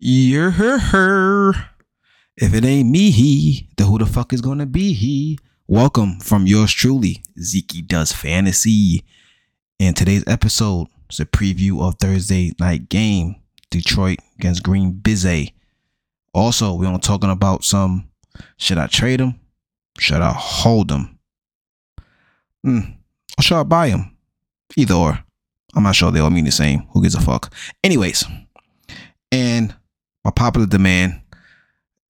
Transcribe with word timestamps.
You're 0.00 0.50
her, 0.50 0.78
her. 0.78 1.52
If 2.36 2.52
it 2.52 2.64
ain't 2.64 2.90
me, 2.90 3.12
he, 3.12 3.68
then 3.76 3.86
who 3.86 3.98
the 3.98 4.06
fuck 4.06 4.32
is 4.32 4.40
gonna 4.40 4.66
be 4.66 4.92
he? 4.92 5.38
Welcome 5.68 6.18
from 6.18 6.46
yours 6.48 6.72
truly, 6.72 7.22
Zeke 7.40 7.86
Does 7.86 8.12
Fantasy. 8.12 9.04
In 9.78 9.94
today's 9.94 10.24
episode, 10.26 10.88
it's 11.08 11.20
a 11.20 11.24
preview 11.24 11.80
of 11.80 11.94
Thursday 12.00 12.52
night 12.58 12.88
game, 12.88 13.36
Detroit 13.70 14.18
against 14.36 14.64
Green 14.64 14.94
Bizzy. 14.94 15.52
Also, 16.32 16.74
we're 16.74 16.98
talking 16.98 17.30
about 17.30 17.62
some 17.62 18.10
should 18.56 18.78
I 18.78 18.88
trade 18.88 19.20
him? 19.20 19.38
Should 20.00 20.22
I 20.22 20.32
hold 20.36 20.90
him? 20.90 21.20
Hmm. 22.64 22.80
Or 23.38 23.42
should 23.42 23.60
I 23.60 23.62
buy 23.62 23.90
him? 23.90 24.16
Either 24.76 24.94
or. 24.94 25.24
I'm 25.76 25.84
not 25.84 25.94
sure 25.94 26.10
they 26.10 26.18
all 26.18 26.30
mean 26.30 26.46
the 26.46 26.52
same. 26.52 26.80
Who 26.92 27.02
gives 27.02 27.14
a 27.14 27.20
fuck? 27.20 27.52
Anyways, 27.84 28.24
and 29.30 29.74
my 30.24 30.30
popular 30.30 30.66
demand, 30.66 31.20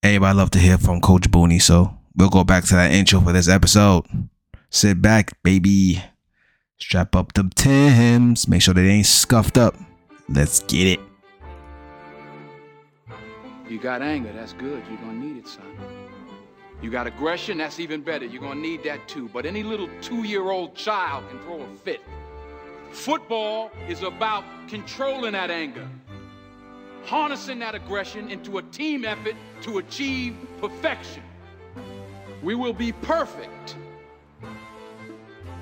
everybody 0.03 0.37
love 0.37 0.51
to 0.51 0.59
hear 0.59 0.79
from 0.79 1.01
Coach 1.01 1.31
Booney. 1.31 1.61
So 1.61 1.99
we'll 2.15 2.31
go 2.31 2.45
back 2.45 2.65
to 2.67 2.75
that 2.75 2.93
intro 2.93 3.21
for 3.21 3.33
this 3.33 3.49
episode. 3.49 4.07
Sit 4.71 5.03
back, 5.03 5.43
baby. 5.43 6.03
Strap 6.79 7.17
up 7.17 7.33
them 7.33 7.51
Tims. 7.51 8.47
Make 8.47 8.63
sure 8.63 8.75
they 8.75 8.87
ain't 8.89 9.07
scuffed 9.07 9.59
up. 9.59 9.75
Let's 10.29 10.61
get 10.61 10.87
it. 10.87 11.01
You 13.69 13.79
got 13.79 14.03
anger, 14.03 14.33
that's 14.33 14.53
good. 14.53 14.83
You're 14.89 14.99
gonna 14.99 15.15
need 15.15 15.39
it, 15.39 15.49
son. 15.49 15.65
You 16.83 16.91
got 16.91 17.07
aggression, 17.07 17.59
that's 17.59 17.81
even 17.81 18.03
better. 18.03 18.27
You're 18.27 18.43
gonna 18.43 18.61
need 18.61 18.85
that 18.85 19.09
too. 19.09 19.31
But 19.33 19.47
any 19.47 19.63
little 19.63 19.89
two-year-old 20.03 20.75
child 20.75 21.25
can 21.31 21.39
throw 21.41 21.63
a 21.63 21.77
fit. 21.79 22.03
Football 22.93 23.71
is 23.89 24.03
about 24.03 24.45
controlling 24.69 25.33
that 25.33 25.51
anger, 25.51 25.89
harnessing 27.07 27.59
that 27.61 27.75
aggression 27.75 28.31
into 28.31 28.59
a 28.59 28.63
team 28.63 29.05
effort 29.05 29.35
to 29.63 29.79
achieve 29.79 30.37
perfection. 30.61 31.23
We 32.43 32.55
will 32.55 32.73
be 32.73 32.93
perfect 32.93 33.77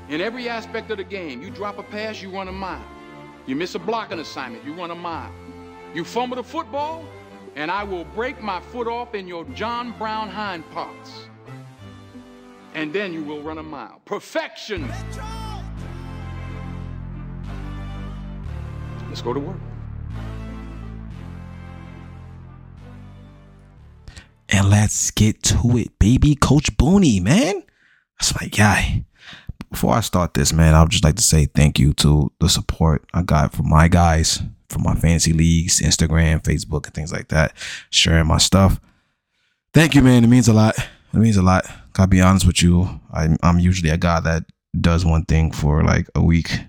in 0.09 0.21
every 0.21 0.49
aspect 0.49 0.91
of 0.91 0.99
the 0.99 1.05
game. 1.05 1.43
You 1.43 1.51
drop 1.51 1.79
a 1.79 1.83
pass, 1.83 2.21
you 2.21 2.31
run 2.31 2.49
a 2.49 2.53
mile. 2.53 2.85
You 3.47 3.57
miss 3.57 3.75
a 3.75 3.79
blocking 3.79 4.21
assignment, 4.21 4.65
you 4.65 4.73
run 4.75 4.91
a 4.91 4.95
mile. 4.95 5.33
You 5.95 6.05
fumble 6.05 6.37
the 6.37 6.45
football, 6.45 7.05
and 7.57 7.71
I 7.71 7.85
will 7.85 8.05
break 8.05 8.41
my 8.43 8.61
foot 8.61 8.87
off 8.87 9.15
in 9.15 9.27
your 9.27 9.45
John 9.47 9.93
Brown 9.99 10.29
hind 10.29 10.69
parts. 10.71 11.29
And 12.75 12.93
then 12.93 13.13
you 13.13 13.23
will 13.23 13.43
run 13.43 13.59
a 13.59 13.63
mile. 13.63 14.01
Perfection. 14.05 14.89
Let's 19.09 19.21
go 19.21 19.35
to 19.35 19.41
work. 19.41 19.59
And 24.55 24.69
let's 24.69 25.11
get 25.11 25.43
to 25.45 25.79
it, 25.79 25.99
baby. 25.99 26.35
Coach 26.35 26.77
Booney, 26.77 27.23
man. 27.23 27.63
That's 28.21 28.39
my 28.39 28.49
guy. 28.49 29.07
Before 29.71 29.95
I 29.95 30.01
start 30.01 30.35
this, 30.35 30.53
man, 30.53 30.75
I 30.75 30.83
would 30.83 30.91
just 30.91 31.05
like 31.05 31.17
to 31.17 31.23
say 31.23 31.47
thank 31.47 31.79
you 31.79 31.95
to 31.95 32.31
the 32.39 32.51
support 32.51 33.03
I 33.15 33.23
got 33.23 33.55
from 33.55 33.71
my 33.71 33.89
guys, 33.89 34.43
from 34.69 34.83
my 34.83 34.95
fantasy 34.95 35.33
leagues, 35.33 35.81
Instagram, 35.81 36.43
Facebook, 36.43 36.85
and 36.85 36.93
things 36.93 37.11
like 37.11 37.29
that, 37.29 37.57
sharing 37.89 38.27
my 38.27 38.37
stuff. 38.37 38.79
Thank 39.73 39.95
you, 39.95 40.03
man. 40.03 40.23
It 40.23 40.27
means 40.27 40.49
a 40.49 40.53
lot. 40.53 40.79
It 40.79 41.19
means 41.19 41.39
a 41.39 41.43
lot. 41.43 41.65
Gotta 41.95 42.09
be 42.09 42.21
honest 42.21 42.47
with 42.47 42.63
you. 42.63 43.01
I'm, 43.11 43.39
I'm 43.43 43.59
usually 43.59 43.89
a 43.89 43.97
guy 43.97 44.21
that 44.21 44.45
does 44.79 45.07
one 45.07 45.25
thing 45.25 45.51
for 45.51 45.83
like 45.83 46.09
a 46.15 46.23
week 46.23 46.61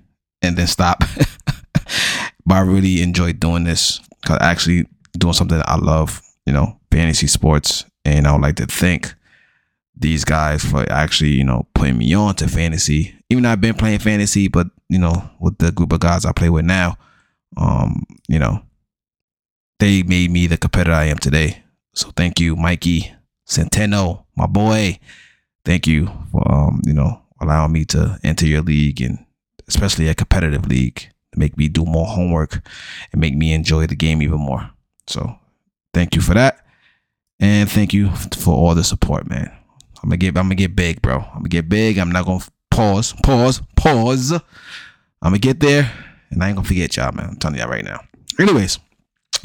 and 0.42 0.56
then 0.56 0.68
stop. 0.68 1.04
but 2.46 2.56
I 2.56 2.62
really 2.62 3.02
enjoy 3.02 3.34
doing 3.34 3.66
this 3.66 4.00
because 4.22 4.38
actually 4.40 4.88
doing 5.18 5.34
something 5.34 5.58
that 5.58 5.68
I 5.68 5.76
love, 5.76 6.22
you 6.46 6.54
know, 6.54 6.80
fantasy 6.94 7.28
sports. 7.28 7.86
And 8.06 8.28
I 8.28 8.34
would 8.34 8.42
like 8.42 8.56
to 8.58 8.68
thank 8.68 9.16
these 9.96 10.24
guys 10.24 10.64
for 10.64 10.90
actually, 10.92 11.32
you 11.32 11.44
know, 11.44 11.68
putting 11.74 11.98
me 11.98 12.14
on 12.14 12.36
to 12.36 12.48
fantasy. 12.48 13.16
Even 13.30 13.44
though 13.44 13.50
I've 13.50 13.62
been 13.62 13.74
playing 13.76 14.00
fantasy, 14.00 14.48
but 14.48 14.68
you 14.90 15.00
know, 15.00 15.30
with 15.40 15.58
the 15.58 15.72
group 15.72 15.92
of 15.92 16.00
guys 16.00 16.26
I 16.26 16.32
play 16.32 16.50
with 16.50 16.66
now, 16.66 16.98
um, 17.58 18.04
you 18.28 18.38
know, 18.38 18.62
they 19.80 20.04
made 20.04 20.30
me 20.32 20.48
the 20.48 20.58
competitor 20.58 20.94
I 20.94 21.06
am 21.06 21.18
today. 21.18 21.64
So 21.96 22.12
thank 22.16 22.40
you, 22.40 22.56
Mikey 22.56 23.12
Centeno, 23.48 24.26
my 24.36 24.46
boy. 24.46 25.00
Thank 25.66 25.88
you 25.88 26.12
for 26.32 26.44
um, 26.52 26.82
you 26.86 26.94
know, 26.94 27.22
allowing 27.42 27.72
me 27.72 27.86
to 27.86 28.20
enter 28.24 28.46
your 28.46 28.62
league 28.62 29.02
and 29.02 29.26
especially 29.68 30.10
a 30.10 30.16
competitive 30.16 30.68
league 30.68 31.10
to 31.32 31.40
make 31.40 31.58
me 31.58 31.70
do 31.70 31.86
more 31.86 32.06
homework 32.06 32.62
and 33.12 33.22
make 33.22 33.36
me 33.36 33.54
enjoy 33.54 33.88
the 33.88 33.96
game 33.96 34.22
even 34.22 34.40
more. 34.40 34.70
So 35.08 35.36
thank 35.94 36.16
you 36.16 36.22
for 36.22 36.34
that. 36.34 36.63
And 37.44 37.70
thank 37.70 37.94
you 37.94 38.10
for 38.38 38.54
all 38.54 38.74
the 38.74 38.86
support, 38.86 39.30
man. 39.30 39.52
I'm 40.02 40.08
gonna 40.08 40.16
get 40.16 40.38
I'm 40.38 40.46
gonna 40.46 40.56
get 40.56 40.78
big, 40.78 41.02
bro. 41.02 41.18
I'm 41.18 41.40
gonna 41.40 41.50
get 41.50 41.68
big. 41.68 41.98
I'm 41.98 42.10
not 42.10 42.26
gonna 42.26 42.46
pause, 42.72 43.14
pause, 43.22 43.62
pause. 43.76 44.32
I'm 44.32 44.42
gonna 45.22 45.40
get 45.40 45.60
there, 45.60 45.92
and 46.30 46.42
I 46.42 46.48
ain't 46.48 46.56
gonna 46.56 46.66
forget 46.66 46.96
y'all, 46.96 47.12
man. 47.12 47.28
I'm 47.32 47.36
telling 47.36 47.60
y'all 47.60 47.68
right 47.68 47.84
now. 47.84 48.00
Anyways, 48.40 48.80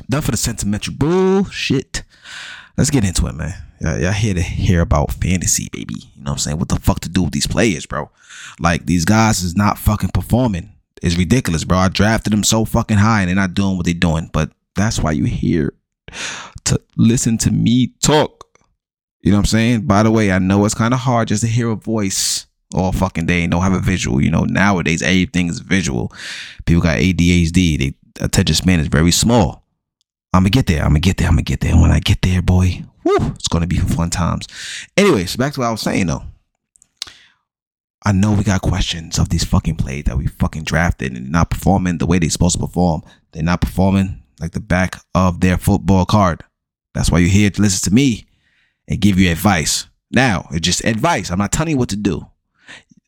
done 0.08 0.22
for 0.22 0.31
the 0.31 0.37
sentimental 0.37 0.94
bullshit. 0.94 2.04
Let's 2.76 2.91
get 2.91 3.03
into 3.03 3.26
it, 3.26 3.34
man. 3.34 3.54
Y'all, 3.81 4.12
here 4.12 4.34
to 4.34 4.42
hear 4.42 4.81
about 4.81 5.14
fantasy, 5.14 5.69
baby. 5.72 5.94
You 6.14 6.22
know 6.22 6.31
what 6.31 6.32
I'm 6.34 6.38
saying? 6.38 6.58
What 6.60 6.69
the 6.69 6.78
fuck 6.78 7.00
to 7.00 7.08
do 7.08 7.25
with 7.25 7.32
these 7.32 7.48
players, 7.48 7.84
bro? 7.84 8.12
Like 8.60 8.87
these 8.87 9.06
guys 9.06 9.42
is 9.42 9.56
not 9.56 9.76
fucking 9.76 10.10
performing. 10.10 10.70
It's 11.03 11.16
ridiculous, 11.16 11.64
bro. 11.64 11.78
I 11.78 11.88
drafted 11.88 12.32
them 12.32 12.44
so 12.44 12.64
fucking 12.64 12.98
high, 12.98 13.22
and 13.22 13.28
they're 13.28 13.34
not 13.34 13.54
doing 13.54 13.76
what 13.76 13.87
they're 13.87 13.94
doing. 13.94 14.31
But 14.32 14.53
that's 14.76 15.00
why 15.00 15.10
you're 15.10 15.26
here 15.26 15.75
to 16.64 16.80
listen 16.96 17.38
to 17.38 17.50
me 17.50 17.94
talk. 18.02 18.44
You 19.20 19.32
know 19.32 19.38
what 19.38 19.42
I'm 19.42 19.46
saying? 19.46 19.86
By 19.86 20.02
the 20.02 20.10
way, 20.10 20.30
I 20.30 20.38
know 20.38 20.64
it's 20.64 20.74
kind 20.74 20.94
of 20.94 21.00
hard 21.00 21.28
just 21.28 21.42
to 21.42 21.48
hear 21.48 21.70
a 21.70 21.74
voice 21.74 22.46
all 22.74 22.92
fucking 22.92 23.26
day 23.26 23.42
and 23.42 23.50
don't 23.50 23.62
have 23.62 23.72
a 23.72 23.80
visual. 23.80 24.22
You 24.22 24.30
know, 24.30 24.44
nowadays 24.44 25.02
everything 25.02 25.48
is 25.48 25.60
visual. 25.60 26.12
People 26.66 26.82
got 26.82 26.98
ADHD. 26.98 27.78
They 27.78 27.94
attention 28.20 28.54
span 28.54 28.80
is 28.80 28.88
very 28.88 29.12
small. 29.12 29.64
I'm 30.32 30.42
gonna 30.42 30.50
get 30.50 30.66
there. 30.66 30.82
I'm 30.82 30.91
gonna 30.91 31.00
get 31.00 31.16
there. 31.16 31.28
I'm 31.28 31.34
gonna 31.34 31.42
get 31.42 31.60
there. 31.60 31.76
When 31.76 31.91
I 31.91 32.00
get 32.00 32.22
there, 32.22 32.42
boy, 32.42 32.84
whoo, 33.04 33.32
it's 33.34 33.48
gonna 33.48 33.66
be 33.66 33.78
fun 33.78 34.10
times. 34.10 34.46
Anyways, 34.96 35.36
back 35.36 35.54
to 35.54 35.60
what 35.60 35.66
I 35.66 35.70
was 35.70 35.80
saying 35.80 36.06
though. 36.06 36.22
I 38.04 38.12
know 38.12 38.32
we 38.32 38.44
got 38.44 38.62
questions 38.62 39.19
of 39.19 39.28
these 39.28 39.44
fucking 39.44 39.76
plays 39.76 40.04
that 40.04 40.16
we 40.16 40.28
fucking 40.28 40.64
drafted 40.64 41.16
and 41.16 41.30
not 41.30 41.50
performing 41.50 41.98
the 41.98 42.06
way 42.06 42.19
they're 42.19 42.30
supposed 42.30 42.54
to 42.54 42.66
perform. 42.66 43.02
They're 43.32 43.42
not 43.42 43.60
performing 43.60 44.22
like 44.41 44.53
the 44.53 44.60
back 44.60 44.97
of 45.15 45.41
their 45.41 45.59
football 45.59 46.04
card. 46.04 46.44
That's 46.94 47.10
why 47.10 47.19
you're 47.19 47.28
here 47.28 47.50
to 47.50 47.62
listen 47.62 47.88
to 47.91 47.94
me 47.94 48.26
and 48.88 49.00
give 49.00 49.19
you 49.19 49.31
advice. 49.31 49.87
Now, 50.10 50.49
it's 50.50 50.65
just 50.65 50.84
advice. 50.84 51.31
I'm 51.31 51.38
not 51.38 51.53
telling 51.53 51.72
you 51.72 51.78
what 51.78 51.91
to 51.91 51.97
do. 51.97 52.26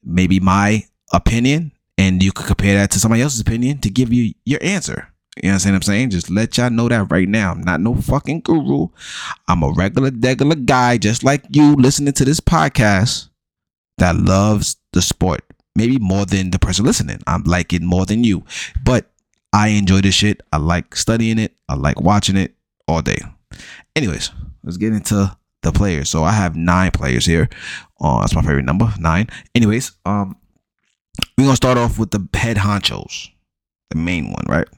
Maybe 0.02 0.40
my 0.40 0.84
opinion, 1.12 1.72
and 1.98 2.22
you 2.22 2.32
could 2.32 2.46
compare 2.46 2.76
that 2.76 2.90
to 2.92 3.00
somebody 3.00 3.22
else's 3.22 3.40
opinion 3.40 3.78
to 3.78 3.90
give 3.90 4.12
you 4.12 4.34
your 4.44 4.60
answer. 4.62 5.08
You 5.42 5.48
know 5.48 5.54
what 5.54 5.66
I'm 5.66 5.82
saying? 5.82 6.10
Just 6.10 6.28
let 6.28 6.58
y'all 6.58 6.70
know 6.70 6.88
that 6.88 7.10
right 7.10 7.28
now. 7.28 7.52
I'm 7.52 7.62
not 7.62 7.80
no 7.80 7.94
fucking 7.94 8.40
guru. 8.40 8.88
I'm 9.48 9.62
a 9.62 9.72
regular, 9.72 10.10
regular 10.10 10.56
guy, 10.56 10.98
just 10.98 11.24
like 11.24 11.44
you, 11.50 11.76
listening 11.76 12.12
to 12.14 12.24
this 12.24 12.40
podcast 12.40 13.28
that 13.98 14.16
loves 14.16 14.76
the 14.92 15.00
sport. 15.00 15.42
Maybe 15.76 15.98
more 15.98 16.26
than 16.26 16.50
the 16.50 16.58
person 16.58 16.84
listening. 16.84 17.20
I'm 17.26 17.44
like 17.44 17.72
it 17.72 17.80
more 17.80 18.04
than 18.04 18.24
you. 18.24 18.44
But 18.84 19.09
I 19.52 19.68
enjoy 19.68 20.00
this 20.00 20.14
shit. 20.14 20.42
I 20.52 20.58
like 20.58 20.94
studying 20.94 21.38
it. 21.38 21.56
I 21.68 21.74
like 21.74 22.00
watching 22.00 22.36
it 22.36 22.54
all 22.86 23.02
day. 23.02 23.18
Anyways, 23.96 24.30
let's 24.62 24.76
get 24.76 24.92
into 24.92 25.36
the 25.62 25.72
players. 25.72 26.08
So 26.08 26.24
I 26.24 26.32
have 26.32 26.56
nine 26.56 26.90
players 26.92 27.26
here. 27.26 27.48
Uh, 28.00 28.20
that's 28.20 28.34
my 28.34 28.42
favorite 28.42 28.64
number, 28.64 28.92
nine. 28.98 29.28
Anyways, 29.54 29.92
um, 30.06 30.36
we're 31.36 31.44
gonna 31.44 31.56
start 31.56 31.78
off 31.78 31.98
with 31.98 32.10
the 32.12 32.26
head 32.36 32.56
honchos, 32.56 33.28
the 33.90 33.96
main 33.96 34.30
one, 34.30 34.44
right? 34.48 34.68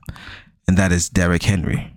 And 0.67 0.77
that 0.77 0.93
is 0.93 1.09
Derrick 1.09 1.43
Henry, 1.43 1.93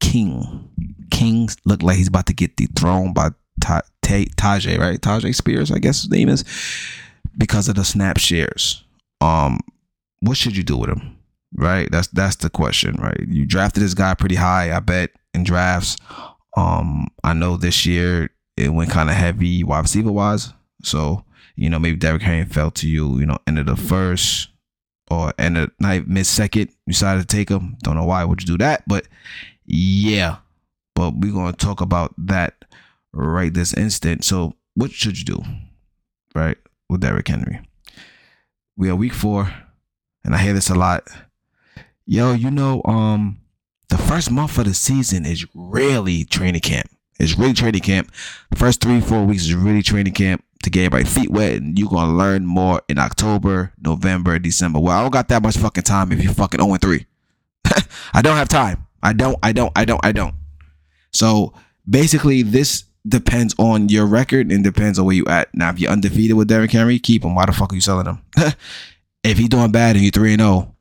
king. 0.00 0.70
King 1.10 1.48
look 1.64 1.82
like 1.82 1.96
he's 1.96 2.08
about 2.08 2.26
to 2.26 2.34
get 2.34 2.56
dethroned 2.56 3.14
by 3.14 3.30
Ta- 3.60 3.82
Ta- 4.02 4.24
Tyjae, 4.36 4.78
right? 4.78 5.00
Tyjae 5.00 5.34
Spears, 5.34 5.70
I 5.70 5.78
guess 5.78 6.02
his 6.02 6.10
name 6.10 6.28
is, 6.28 6.44
because 7.38 7.68
of 7.68 7.74
the 7.74 7.84
snap 7.84 8.18
shares. 8.18 8.84
Um, 9.20 9.60
what 10.20 10.36
should 10.36 10.56
you 10.56 10.62
do 10.62 10.76
with 10.76 10.90
him? 10.90 11.15
Right? 11.56 11.90
That's 11.90 12.08
that's 12.08 12.36
the 12.36 12.50
question, 12.50 12.96
right? 12.96 13.18
You 13.26 13.46
drafted 13.46 13.82
this 13.82 13.94
guy 13.94 14.14
pretty 14.14 14.34
high, 14.34 14.76
I 14.76 14.80
bet, 14.80 15.10
in 15.32 15.42
drafts. 15.42 15.96
Um, 16.56 17.08
I 17.24 17.32
know 17.32 17.56
this 17.56 17.86
year 17.86 18.30
it 18.56 18.70
went 18.70 18.90
kind 18.90 19.10
of 19.10 19.16
heavy 19.16 19.62
wide 19.62 19.80
receiver 19.80 20.12
wise. 20.12 20.52
So, 20.82 21.24
you 21.54 21.70
know, 21.70 21.78
maybe 21.78 21.96
Derrick 21.96 22.22
Henry 22.22 22.46
fell 22.46 22.70
to 22.72 22.88
you, 22.88 23.18
you 23.18 23.26
know, 23.26 23.38
end 23.46 23.58
of 23.58 23.66
the 23.66 23.76
first 23.76 24.48
or 25.10 25.32
end 25.38 25.58
of 25.58 25.70
night 25.80 26.08
mid 26.08 26.26
second. 26.26 26.68
You 26.86 26.92
decided 26.92 27.28
to 27.28 27.36
take 27.36 27.48
him. 27.48 27.76
Don't 27.82 27.96
know 27.96 28.04
why 28.04 28.24
would 28.24 28.42
you 28.42 28.46
do 28.46 28.58
that, 28.58 28.84
but 28.86 29.06
yeah. 29.64 30.38
But 30.94 31.14
we're 31.16 31.32
gonna 31.32 31.52
talk 31.52 31.80
about 31.80 32.14
that 32.18 32.64
right 33.12 33.52
this 33.52 33.74
instant. 33.74 34.24
So 34.24 34.54
what 34.74 34.92
should 34.92 35.18
you 35.18 35.24
do? 35.24 35.42
Right? 36.34 36.58
With 36.88 37.00
Derrick 37.00 37.28
Henry. 37.28 37.60
We 38.76 38.90
are 38.90 38.96
week 38.96 39.14
four, 39.14 39.52
and 40.24 40.34
I 40.34 40.38
hear 40.38 40.52
this 40.52 40.70
a 40.70 40.74
lot. 40.74 41.08
Yo, 42.08 42.34
you 42.34 42.52
know, 42.52 42.82
um, 42.84 43.40
the 43.88 43.98
first 43.98 44.30
month 44.30 44.58
of 44.58 44.64
the 44.64 44.74
season 44.74 45.26
is 45.26 45.44
really 45.54 46.24
training 46.24 46.60
camp. 46.60 46.88
It's 47.18 47.36
really 47.36 47.52
training 47.52 47.80
camp. 47.80 48.12
First 48.54 48.80
three, 48.80 49.00
four 49.00 49.24
weeks 49.24 49.42
is 49.42 49.54
really 49.54 49.82
training 49.82 50.12
camp 50.12 50.44
to 50.62 50.70
get 50.70 50.84
everybody 50.84 51.04
feet 51.04 51.30
wet, 51.32 51.54
and 51.54 51.76
you're 51.76 51.88
gonna 51.88 52.14
learn 52.14 52.46
more 52.46 52.80
in 52.88 52.98
October, 52.98 53.72
November, 53.80 54.38
December. 54.38 54.78
Well, 54.78 54.96
I 54.96 55.02
don't 55.02 55.10
got 55.10 55.26
that 55.28 55.42
much 55.42 55.56
fucking 55.56 55.82
time 55.82 56.12
if 56.12 56.22
you're 56.22 56.32
fucking 56.32 56.60
0 56.60 56.76
3. 56.76 57.06
I 58.14 58.22
don't 58.22 58.36
have 58.36 58.48
time. 58.48 58.86
I 59.02 59.12
don't, 59.12 59.36
I 59.42 59.50
don't, 59.50 59.72
I 59.74 59.84
don't, 59.84 60.04
I 60.04 60.12
don't. 60.12 60.34
So 61.12 61.54
basically, 61.90 62.42
this 62.42 62.84
depends 63.08 63.52
on 63.58 63.88
your 63.88 64.06
record 64.06 64.52
and 64.52 64.62
depends 64.62 65.00
on 65.00 65.06
where 65.06 65.16
you 65.16 65.24
at. 65.26 65.52
Now, 65.54 65.70
if 65.70 65.80
you're 65.80 65.90
undefeated 65.90 66.36
with 66.36 66.46
Derrick 66.46 66.70
Henry, 66.70 67.00
keep 67.00 67.24
him. 67.24 67.34
Why 67.34 67.46
the 67.46 67.52
fuck 67.52 67.72
are 67.72 67.74
you 67.74 67.80
selling 67.80 68.06
him? 68.06 68.22
if 69.24 69.38
he's 69.38 69.48
doing 69.48 69.72
bad 69.72 69.96
and 69.96 70.04
you're 70.04 70.12
3 70.12 70.34
and 70.34 70.40
0, 70.42 70.75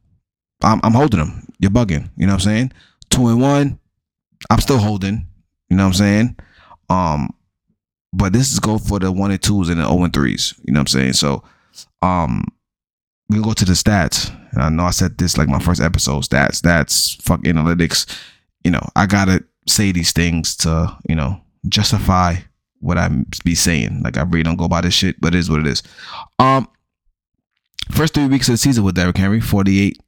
I'm, 0.66 0.82
I'm 0.84 0.94
holding 0.94 1.20
them. 1.20 1.48
You're 1.60 1.72
bugging. 1.72 2.10
You 2.18 2.26
know 2.28 2.34
what 2.34 2.46
I'm 2.46 2.52
saying? 2.52 2.72
2 3.12 3.28
and 3.28 3.42
1, 3.42 3.80
I'm 4.50 4.60
still 4.60 4.80
holding. 4.80 5.28
You 5.70 5.78
know 5.78 5.84
what 5.84 5.88
I'm 5.88 5.94
saying? 5.94 6.38
Um, 6.90 7.30
but 8.12 8.34
this 8.34 8.52
is 8.52 8.60
go 8.60 8.78
for 8.78 9.00
the 9.00 9.12
one 9.12 9.32
and 9.32 9.42
twos 9.42 9.70
and 9.70 9.80
the 9.80 9.86
0 9.86 10.04
and 10.04 10.14
threes. 10.14 10.54
You 10.64 10.74
know 10.74 10.80
what 10.80 10.94
I'm 10.94 11.00
saying? 11.00 11.14
So, 11.14 11.44
um, 12.02 12.46
we 13.30 13.42
go 13.42 13.54
to 13.54 13.66
the 13.66 13.74
stats. 13.74 14.30
And 14.52 14.64
I 14.64 14.70
know 14.70 14.84
I 14.84 14.92
said 14.92 15.18
this 15.18 15.38
like 15.38 15.50
my 15.50 15.60
first 15.60 15.82
episode. 15.82 16.24
Stats, 16.24 16.62
stats, 16.62 17.22
fuck 17.22 17.42
analytics. 17.42 18.06
You 18.64 18.72
know, 18.72 18.88
I 18.96 19.06
gotta 19.06 19.44
say 19.68 19.92
these 19.92 20.12
things 20.12 20.56
to 20.58 20.96
you 21.10 21.16
know 21.16 21.42
justify 21.68 22.36
what 22.80 22.98
I 22.98 23.10
be 23.44 23.56
saying. 23.56 24.04
Like 24.04 24.18
I 24.18 24.24
really 24.24 24.44
don't 24.44 24.58
go 24.58 24.68
by 24.68 24.82
this 24.82 24.94
shit, 24.94 25.20
but 25.20 25.36
it 25.36 25.40
is 25.40 25.50
what 25.50 25.60
it 25.60 25.68
is. 25.68 25.84
Um, 26.40 26.68
first 27.92 28.14
three 28.14 28.28
weeks 28.28 28.48
of 28.48 28.54
the 28.54 28.58
season 28.58 28.84
with 28.84 28.96
Derrick 28.96 29.18
Henry, 29.18 29.42
48 29.42 30.00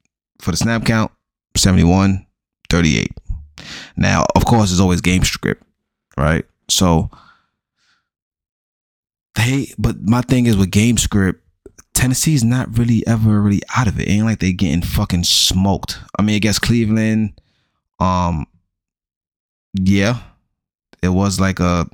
for 0.41 0.51
the 0.51 0.57
snap 0.57 0.85
count, 0.85 1.11
71, 1.55 2.25
38. 2.69 3.11
Now, 3.95 4.25
of 4.35 4.45
course, 4.45 4.69
there's 4.69 4.79
always 4.79 5.01
game 5.01 5.23
script, 5.23 5.63
right? 6.17 6.45
So 6.69 7.09
they, 9.35 9.73
but 9.77 10.01
my 10.01 10.21
thing 10.21 10.45
is 10.45 10.57
with 10.57 10.71
game 10.71 10.97
script, 10.97 11.43
Tennessee's 11.93 12.43
not 12.43 12.77
really 12.77 13.05
ever 13.07 13.41
really 13.41 13.61
out 13.75 13.87
of 13.87 13.99
it. 13.99 14.07
it 14.07 14.11
ain't 14.11 14.25
like 14.25 14.39
they 14.39 14.53
getting 14.53 14.83
fucking 14.83 15.23
smoked. 15.23 15.99
I 16.19 16.21
mean, 16.21 16.35
against 16.35 16.61
Cleveland, 16.61 17.41
um, 17.99 18.45
yeah, 19.73 20.19
it 21.01 21.09
was 21.09 21.39
like 21.39 21.59
a 21.59 21.87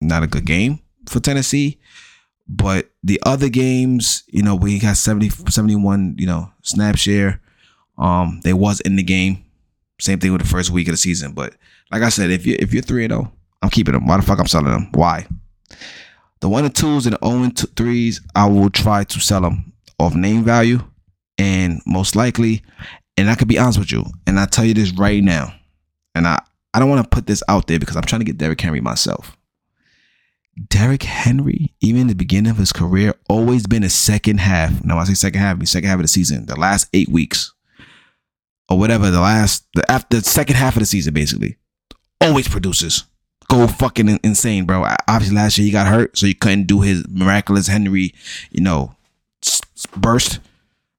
not 0.00 0.22
a 0.22 0.28
good 0.28 0.44
game 0.44 0.78
for 1.08 1.18
Tennessee. 1.20 1.78
But 2.52 2.90
the 3.04 3.20
other 3.24 3.48
games, 3.48 4.24
you 4.26 4.42
know, 4.42 4.56
we 4.56 4.80
got 4.80 4.96
70, 4.96 5.28
71, 5.48 6.16
you 6.18 6.26
know, 6.26 6.50
snap 6.62 6.96
share. 6.96 7.40
Um, 7.96 8.40
they 8.42 8.52
was 8.52 8.80
in 8.80 8.96
the 8.96 9.04
game. 9.04 9.44
Same 10.00 10.18
thing 10.18 10.32
with 10.32 10.42
the 10.42 10.48
first 10.48 10.70
week 10.70 10.88
of 10.88 10.92
the 10.92 10.98
season. 10.98 11.30
But 11.30 11.54
like 11.92 12.02
I 12.02 12.08
said, 12.08 12.32
if 12.32 12.44
you 12.46 12.56
if 12.58 12.72
you're 12.72 12.82
three 12.82 13.04
and 13.04 13.12
zero, 13.12 13.30
oh, 13.30 13.38
I'm 13.62 13.70
keeping 13.70 13.94
them. 13.94 14.04
Why 14.04 14.16
the 14.16 14.24
fuck 14.24 14.40
I'm 14.40 14.48
selling 14.48 14.72
them? 14.72 14.88
Why? 14.92 15.28
The 16.40 16.48
one 16.48 16.64
and 16.64 16.74
twos 16.74 17.06
and 17.06 17.14
the 17.14 17.24
zero 17.24 17.42
and 17.44 17.76
threes, 17.76 18.20
I 18.34 18.48
will 18.48 18.70
try 18.70 19.04
to 19.04 19.20
sell 19.20 19.42
them 19.42 19.72
off 20.00 20.16
name 20.16 20.42
value, 20.42 20.80
and 21.38 21.80
most 21.86 22.16
likely, 22.16 22.62
and 23.16 23.30
I 23.30 23.36
could 23.36 23.48
be 23.48 23.58
honest 23.58 23.78
with 23.78 23.92
you, 23.92 24.06
and 24.26 24.40
I 24.40 24.46
tell 24.46 24.64
you 24.64 24.74
this 24.74 24.90
right 24.92 25.22
now, 25.22 25.54
and 26.16 26.26
I 26.26 26.42
I 26.74 26.80
don't 26.80 26.90
want 26.90 27.04
to 27.04 27.08
put 27.14 27.28
this 27.28 27.44
out 27.46 27.68
there 27.68 27.78
because 27.78 27.94
I'm 27.94 28.02
trying 28.02 28.20
to 28.22 28.24
get 28.24 28.38
Derrick 28.38 28.60
Henry 28.60 28.80
myself. 28.80 29.36
Derrick 30.68 31.04
Henry, 31.04 31.72
even 31.80 32.02
in 32.02 32.06
the 32.08 32.14
beginning 32.14 32.50
of 32.50 32.58
his 32.58 32.72
career, 32.72 33.14
always 33.28 33.66
been 33.66 33.82
a 33.82 33.90
second 33.90 34.40
half. 34.40 34.84
Now 34.84 34.98
I 34.98 35.04
say 35.04 35.14
second 35.14 35.40
half, 35.40 35.56
I 35.56 35.58
mean 35.58 35.66
second 35.66 35.88
half 35.88 35.98
of 35.98 36.02
the 36.02 36.08
season, 36.08 36.46
the 36.46 36.58
last 36.58 36.88
eight 36.92 37.08
weeks, 37.08 37.52
or 38.68 38.78
whatever, 38.78 39.10
the 39.10 39.20
last 39.20 39.66
the 39.74 39.90
after 39.90 40.18
the 40.18 40.24
second 40.24 40.56
half 40.56 40.76
of 40.76 40.80
the 40.80 40.86
season, 40.86 41.14
basically, 41.14 41.56
always 42.20 42.48
produces. 42.48 43.04
Go 43.48 43.66
fucking 43.66 44.20
insane, 44.22 44.64
bro. 44.64 44.84
Obviously, 45.08 45.34
last 45.36 45.58
year 45.58 45.64
he 45.64 45.72
got 45.72 45.88
hurt, 45.88 46.16
so 46.16 46.26
he 46.26 46.34
couldn't 46.34 46.66
do 46.66 46.82
his 46.82 47.04
miraculous 47.08 47.66
Henry, 47.66 48.14
you 48.50 48.62
know, 48.62 48.94
burst. 49.96 50.40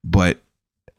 But 0.03 0.39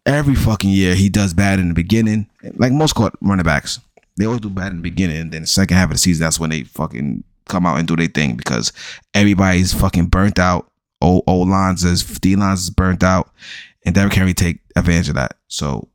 every 0.06 0.34
fucking 0.34 0.70
year 0.70 0.94
he 0.94 1.08
does 1.08 1.34
bad 1.34 1.58
in 1.58 1.68
the 1.68 1.74
beginning, 1.74 2.28
like 2.56 2.72
most 2.72 2.96
running 3.20 3.44
backs 3.44 3.80
they 4.16 4.26
always 4.26 4.40
do 4.40 4.50
bad 4.50 4.72
in 4.72 4.76
the 4.76 4.82
beginning, 4.82 5.16
and 5.16 5.32
then 5.32 5.42
the 5.42 5.46
second 5.46 5.76
half 5.76 5.86
of 5.90 5.94
the 5.94 5.98
season, 5.98 6.24
that's 6.24 6.38
when 6.38 6.50
they 6.50 6.64
fucking 6.64 7.24
come 7.48 7.66
out 7.66 7.78
and 7.78 7.88
do 7.88 7.96
their 7.96 8.06
thing 8.06 8.36
because 8.36 8.72
everybody's 9.14 9.72
fucking 9.72 10.06
burnt 10.06 10.38
out. 10.38 10.70
Old 11.00 11.24
old 11.26 11.48
lines 11.48 11.84
is 11.84 12.04
D 12.04 12.36
lines 12.36 12.62
is 12.62 12.70
burnt 12.70 13.02
out, 13.02 13.30
and 13.84 13.94
Derrick 13.94 14.14
Henry 14.14 14.34
take 14.34 14.60
advantage 14.76 15.08
of 15.08 15.16
that. 15.16 15.36
So 15.48 15.88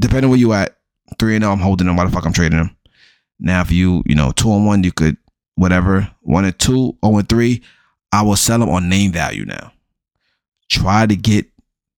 depending 0.00 0.30
where 0.30 0.38
you 0.38 0.52
at, 0.52 0.76
three 1.18 1.34
and 1.34 1.42
zero, 1.42 1.52
I'm 1.52 1.60
holding 1.60 1.86
them. 1.86 1.96
Why 1.96 2.04
the 2.04 2.12
fuck 2.12 2.24
I'm 2.24 2.32
trading 2.32 2.58
them? 2.58 2.76
Now 3.40 3.60
if 3.60 3.72
you 3.72 4.02
you 4.06 4.14
know 4.14 4.30
two 4.30 4.52
and 4.52 4.66
one, 4.66 4.84
you 4.84 4.92
could 4.92 5.16
whatever 5.56 6.10
one 6.20 6.44
and 6.44 6.58
two, 6.58 6.72
zero 6.72 6.98
oh 7.02 7.18
and 7.18 7.28
three, 7.28 7.62
I 8.12 8.22
will 8.22 8.36
sell 8.36 8.60
them 8.60 8.68
on 8.68 8.88
name 8.88 9.12
value 9.12 9.44
now. 9.44 9.72
Try 10.70 11.06
to 11.06 11.16
get 11.16 11.46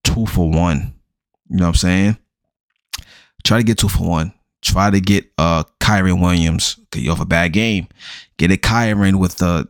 two 0.04 0.26
for 0.26 0.50
one. 0.50 0.94
You 1.48 1.58
know 1.58 1.64
what 1.64 1.68
I'm 1.68 1.74
saying? 1.74 2.18
Try 3.44 3.58
to 3.58 3.64
get 3.64 3.78
two 3.78 3.88
for 3.88 4.08
one. 4.08 4.32
Try 4.62 4.90
to 4.90 5.00
get 5.00 5.30
uh 5.38 5.64
Kyren 5.80 6.20
Williams. 6.20 6.78
Okay, 6.84 7.00
you 7.00 7.10
have 7.10 7.20
a 7.20 7.26
bad 7.26 7.52
game. 7.52 7.88
Get 8.38 8.50
a 8.50 8.56
Kyren 8.56 9.18
with 9.18 9.40
a 9.42 9.66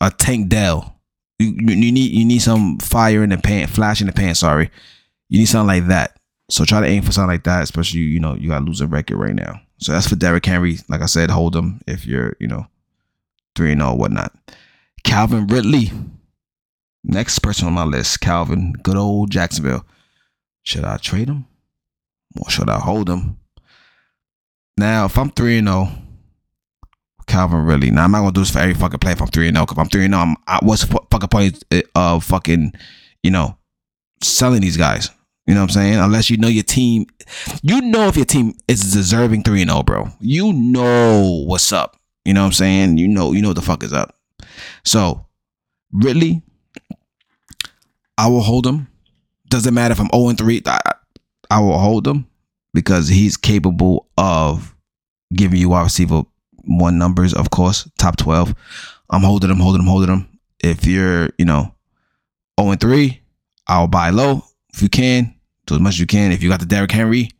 a 0.00 0.10
Tank 0.10 0.48
Dell. 0.48 1.00
You, 1.38 1.48
you 1.48 1.92
need 1.92 2.12
you 2.12 2.24
need 2.24 2.40
some 2.40 2.78
fire 2.78 3.22
in 3.22 3.30
the 3.30 3.38
pan, 3.38 3.66
flash 3.66 4.00
in 4.00 4.06
the 4.06 4.12
pan. 4.12 4.34
Sorry, 4.34 4.70
you 5.28 5.38
need 5.38 5.46
something 5.46 5.66
like 5.66 5.88
that. 5.88 6.18
So 6.50 6.64
try 6.64 6.80
to 6.80 6.86
aim 6.86 7.02
for 7.02 7.12
something 7.12 7.30
like 7.30 7.44
that, 7.44 7.62
especially 7.62 8.00
you 8.00 8.20
know 8.20 8.34
you 8.34 8.50
got 8.50 8.60
to 8.60 8.64
lose 8.64 8.80
a 8.80 8.86
record 8.86 9.16
right 9.16 9.34
now. 9.34 9.60
So 9.78 9.92
that's 9.92 10.08
for 10.08 10.16
Derrick 10.16 10.46
Henry. 10.46 10.78
Like 10.88 11.00
I 11.00 11.06
said, 11.06 11.30
hold 11.30 11.56
him 11.56 11.80
if 11.86 12.06
you're 12.06 12.36
you 12.38 12.46
know 12.46 12.66
three 13.56 13.72
and 13.72 13.82
all 13.82 13.96
whatnot. 13.98 14.32
Calvin 15.04 15.46
Ridley, 15.46 15.90
next 17.02 17.40
person 17.40 17.66
on 17.66 17.74
my 17.74 17.84
list. 17.84 18.20
Calvin, 18.20 18.72
good 18.82 18.96
old 18.96 19.30
Jacksonville. 19.30 19.84
Should 20.62 20.84
I 20.84 20.96
trade 20.96 21.28
him 21.28 21.46
or 22.40 22.50
should 22.50 22.70
I 22.70 22.78
hold 22.78 23.08
him? 23.08 23.38
Now, 24.76 25.04
if 25.04 25.16
I'm 25.16 25.30
3 25.30 25.58
and 25.58 25.68
0, 25.68 25.88
Calvin 27.26 27.64
Ridley. 27.64 27.90
Now, 27.90 28.04
I'm 28.04 28.10
not 28.10 28.20
going 28.20 28.32
to 28.32 28.38
do 28.38 28.40
this 28.40 28.50
for 28.50 28.58
every 28.58 28.74
fucking 28.74 28.98
play 28.98 29.12
if 29.12 29.22
I'm 29.22 29.28
3 29.28 29.48
and 29.48 29.56
0. 29.56 29.66
Because 29.66 29.78
I'm 29.78 29.88
3 29.88 30.04
and 30.04 30.14
0, 30.14 30.34
I'm, 30.46 30.66
what's 30.66 30.84
the 30.84 30.98
fucking 31.10 31.28
point 31.28 31.64
uh, 31.72 31.82
of 31.94 32.24
fucking, 32.24 32.72
you 33.22 33.30
know, 33.30 33.56
selling 34.22 34.62
these 34.62 34.76
guys? 34.76 35.10
You 35.46 35.54
know 35.54 35.60
what 35.60 35.70
I'm 35.70 35.74
saying? 35.74 35.98
Unless 35.98 36.30
you 36.30 36.38
know 36.38 36.48
your 36.48 36.64
team, 36.64 37.06
you 37.62 37.82
know 37.82 38.08
if 38.08 38.16
your 38.16 38.24
team 38.24 38.54
is 38.66 38.92
deserving 38.92 39.44
3 39.44 39.62
and 39.62 39.70
0, 39.70 39.82
bro. 39.84 40.08
You 40.20 40.52
know 40.52 41.44
what's 41.46 41.72
up. 41.72 41.96
You 42.24 42.34
know 42.34 42.40
what 42.40 42.46
I'm 42.46 42.52
saying? 42.52 42.98
You 42.98 43.08
know, 43.08 43.32
you 43.32 43.42
know 43.42 43.48
what 43.48 43.56
the 43.56 43.62
fuck 43.62 43.82
is 43.84 43.92
up. 43.92 44.16
So, 44.84 45.26
Ridley, 45.92 46.42
I 48.18 48.28
will 48.28 48.40
hold 48.40 48.66
him. 48.66 48.88
Doesn't 49.48 49.74
matter 49.74 49.92
if 49.92 50.00
I'm 50.00 50.08
0 50.12 50.30
and 50.30 50.38
3, 50.38 50.62
I, 50.66 50.80
I 51.50 51.60
will 51.60 51.78
hold 51.78 52.08
him 52.08 52.26
because 52.74 53.08
he's 53.08 53.36
capable 53.36 54.06
of 54.18 54.74
giving 55.32 55.58
you 55.58 55.70
wide 55.70 55.84
receiver 55.84 56.24
one 56.64 56.98
numbers, 56.98 57.32
of 57.32 57.50
course, 57.50 57.88
top 57.98 58.16
12. 58.16 58.54
I'm 59.10 59.22
holding 59.22 59.50
him, 59.50 59.58
holding 59.58 59.82
him, 59.82 59.88
holding 59.88 60.10
him. 60.10 60.28
If 60.62 60.86
you're, 60.86 61.30
you 61.38 61.44
know, 61.44 61.74
0 62.60 62.72
and 62.72 62.80
3, 62.80 63.20
I'll 63.68 63.86
buy 63.86 64.10
low 64.10 64.44
if 64.72 64.82
you 64.82 64.88
can, 64.88 65.34
do 65.66 65.74
as 65.74 65.80
much 65.80 65.94
as 65.94 66.00
you 66.00 66.06
can. 66.06 66.32
If 66.32 66.42
you 66.42 66.50
got 66.50 66.60
the 66.60 66.66
Derrick 66.66 66.90
Henry, 66.90 67.30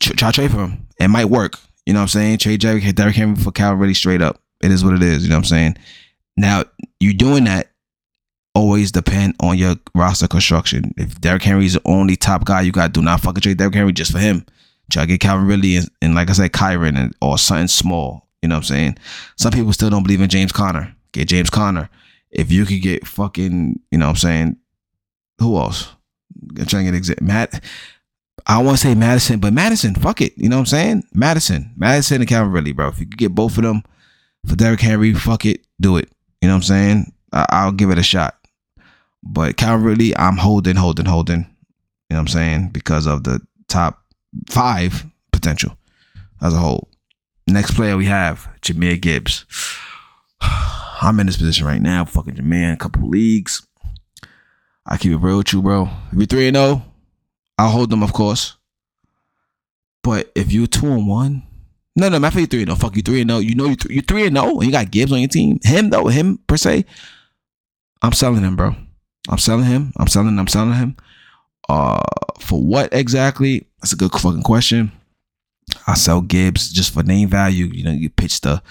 try 0.00 0.30
trade 0.30 0.50
for 0.50 0.58
him. 0.58 0.88
It 0.98 1.08
might 1.08 1.26
work. 1.26 1.58
You 1.86 1.92
know 1.92 2.00
what 2.00 2.04
I'm 2.04 2.08
saying? 2.08 2.38
Trade 2.38 2.60
Derrick, 2.60 2.94
Derrick 2.94 3.16
Henry 3.16 3.36
for 3.36 3.52
Cal 3.52 3.74
Ridley 3.74 3.94
straight 3.94 4.22
up. 4.22 4.40
It 4.62 4.70
is 4.70 4.84
what 4.84 4.94
it 4.94 5.02
is. 5.02 5.22
You 5.22 5.28
know 5.28 5.36
what 5.36 5.40
I'm 5.40 5.44
saying? 5.44 5.76
Now, 6.36 6.64
you 6.98 7.14
doing 7.14 7.44
that 7.44 7.68
always 8.54 8.92
depend 8.92 9.34
on 9.40 9.58
your 9.58 9.76
roster 9.94 10.28
construction. 10.28 10.94
If 10.96 11.20
Derrick 11.20 11.42
Henry's 11.42 11.74
the 11.74 11.82
only 11.84 12.16
top 12.16 12.44
guy 12.44 12.62
you 12.62 12.72
got, 12.72 12.92
do 12.92 13.02
not 13.02 13.20
fucking 13.20 13.40
trade 13.40 13.58
Derrick 13.58 13.74
Henry 13.74 13.92
just 13.92 14.12
for 14.12 14.18
him. 14.18 14.46
Try 14.90 15.02
to 15.02 15.06
get 15.06 15.20
Calvin 15.20 15.46
Ridley 15.46 15.76
and, 15.76 15.88
and 16.02 16.14
like 16.14 16.30
I 16.30 16.34
said, 16.34 16.52
Kyren 16.52 16.96
and, 16.96 17.14
or 17.20 17.38
something 17.38 17.68
small. 17.68 18.28
You 18.42 18.48
know 18.48 18.56
what 18.56 18.70
I'm 18.70 18.76
saying? 18.76 18.98
Some 19.36 19.52
people 19.52 19.72
still 19.72 19.90
don't 19.90 20.02
believe 20.02 20.20
in 20.20 20.28
James 20.28 20.52
Conner. 20.52 20.94
Get 21.12 21.28
James 21.28 21.50
Conner. 21.50 21.88
If 22.30 22.52
you 22.52 22.66
could 22.66 22.82
get 22.82 23.06
fucking, 23.06 23.80
you 23.90 23.98
know 23.98 24.06
what 24.06 24.10
I'm 24.10 24.16
saying? 24.16 24.56
Who 25.40 25.56
else? 25.56 25.88
I'm 26.58 26.66
trying 26.66 26.84
to 26.84 26.90
get 26.90 26.96
exit 26.96 27.22
Matt. 27.22 27.62
I 28.46 28.62
want 28.62 28.78
to 28.78 28.86
say 28.86 28.94
Mattison, 28.94 29.40
but 29.40 29.54
Mattison, 29.54 29.94
fuck 29.94 30.20
it. 30.20 30.36
You 30.36 30.48
know 30.50 30.56
what 30.56 30.60
I'm 30.60 30.66
saying? 30.66 31.04
Mattison. 31.14 31.72
Mattison 31.76 32.20
and 32.20 32.28
Calvin 32.28 32.52
Ridley, 32.52 32.72
bro. 32.72 32.88
If 32.88 33.00
you 33.00 33.06
could 33.06 33.16
get 33.16 33.34
both 33.34 33.56
of 33.56 33.64
them 33.64 33.82
for 34.46 34.54
Derrick 34.56 34.80
Henry, 34.80 35.14
fuck 35.14 35.46
it. 35.46 35.64
Do 35.80 35.96
it. 35.96 36.10
You 36.42 36.48
know 36.48 36.54
what 36.54 36.58
I'm 36.58 36.62
saying? 36.62 37.12
I- 37.32 37.46
I'll 37.48 37.72
give 37.72 37.90
it 37.90 37.98
a 37.98 38.02
shot. 38.02 38.36
But 39.26 39.56
Calvin 39.56 39.86
Ridley, 39.86 40.16
I'm 40.16 40.36
holding, 40.36 40.76
holding, 40.76 41.06
holding. 41.06 41.40
You 41.40 41.44
know 42.10 42.16
what 42.16 42.20
I'm 42.20 42.28
saying? 42.28 42.68
Because 42.68 43.06
of 43.06 43.24
the 43.24 43.40
top 43.68 44.02
five 44.50 45.06
potential 45.32 45.76
as 46.42 46.52
a 46.52 46.58
whole. 46.58 46.88
Next 47.46 47.72
player 47.72 47.96
we 47.96 48.06
have, 48.06 48.48
Jahmyr 48.60 49.00
Gibbs. 49.00 49.46
I'm 50.40 51.18
in 51.20 51.26
this 51.26 51.36
position 51.38 51.66
right 51.66 51.80
now, 51.82 52.04
fucking 52.04 52.34
Jahmyr, 52.34 52.74
a 52.74 52.76
couple 52.76 53.08
leagues. 53.08 53.66
I 54.86 54.98
keep 54.98 55.12
it 55.12 55.16
real 55.16 55.38
with 55.38 55.52
you, 55.52 55.62
bro. 55.62 55.88
If 56.12 56.18
you're 56.18 56.26
3 56.26 56.52
0, 56.52 56.82
I'll 57.58 57.70
hold 57.70 57.90
them, 57.90 58.02
of 58.02 58.12
course. 58.12 58.56
But 60.02 60.30
if 60.34 60.52
you're 60.52 60.66
two 60.66 60.86
and 60.86 61.08
one, 61.08 61.44
no, 61.96 62.08
no, 62.08 62.18
matter 62.18 62.40
fact, 62.40 62.50
three 62.50 62.60
and 62.60 62.68
no, 62.68 62.74
fuck 62.74 62.94
you 62.94 63.02
three 63.02 63.22
and 63.22 63.28
no. 63.28 63.38
You 63.38 63.54
know 63.54 63.66
you 63.66 63.76
th- 63.76 63.92
you're 63.92 64.02
three 64.02 64.26
and 64.26 64.34
no, 64.34 64.58
and 64.58 64.64
you 64.64 64.70
got 64.70 64.90
Gibbs 64.90 65.12
on 65.12 65.20
your 65.20 65.28
team. 65.28 65.58
Him 65.62 65.90
though, 65.90 66.08
him 66.08 66.38
per 66.46 66.58
se, 66.58 66.84
I'm 68.02 68.12
selling 68.12 68.42
him, 68.42 68.56
bro. 68.56 68.76
I'm 69.28 69.38
selling 69.38 69.64
him. 69.64 69.92
I'm 69.96 70.08
selling. 70.08 70.38
I'm 70.38 70.48
selling 70.48 70.74
him. 70.74 70.96
Uh, 71.68 72.02
for 72.38 72.62
what 72.62 72.92
exactly? 72.92 73.66
That's 73.80 73.92
a 73.92 73.96
good 73.96 74.12
fucking 74.12 74.42
question. 74.42 74.92
I 75.86 75.94
sell 75.94 76.20
Gibbs 76.20 76.70
just 76.70 76.92
for 76.92 77.02
name 77.02 77.28
value. 77.28 77.66
You 77.66 77.84
know, 77.84 77.92
you 77.92 78.10
pitch 78.10 78.42
the, 78.42 78.62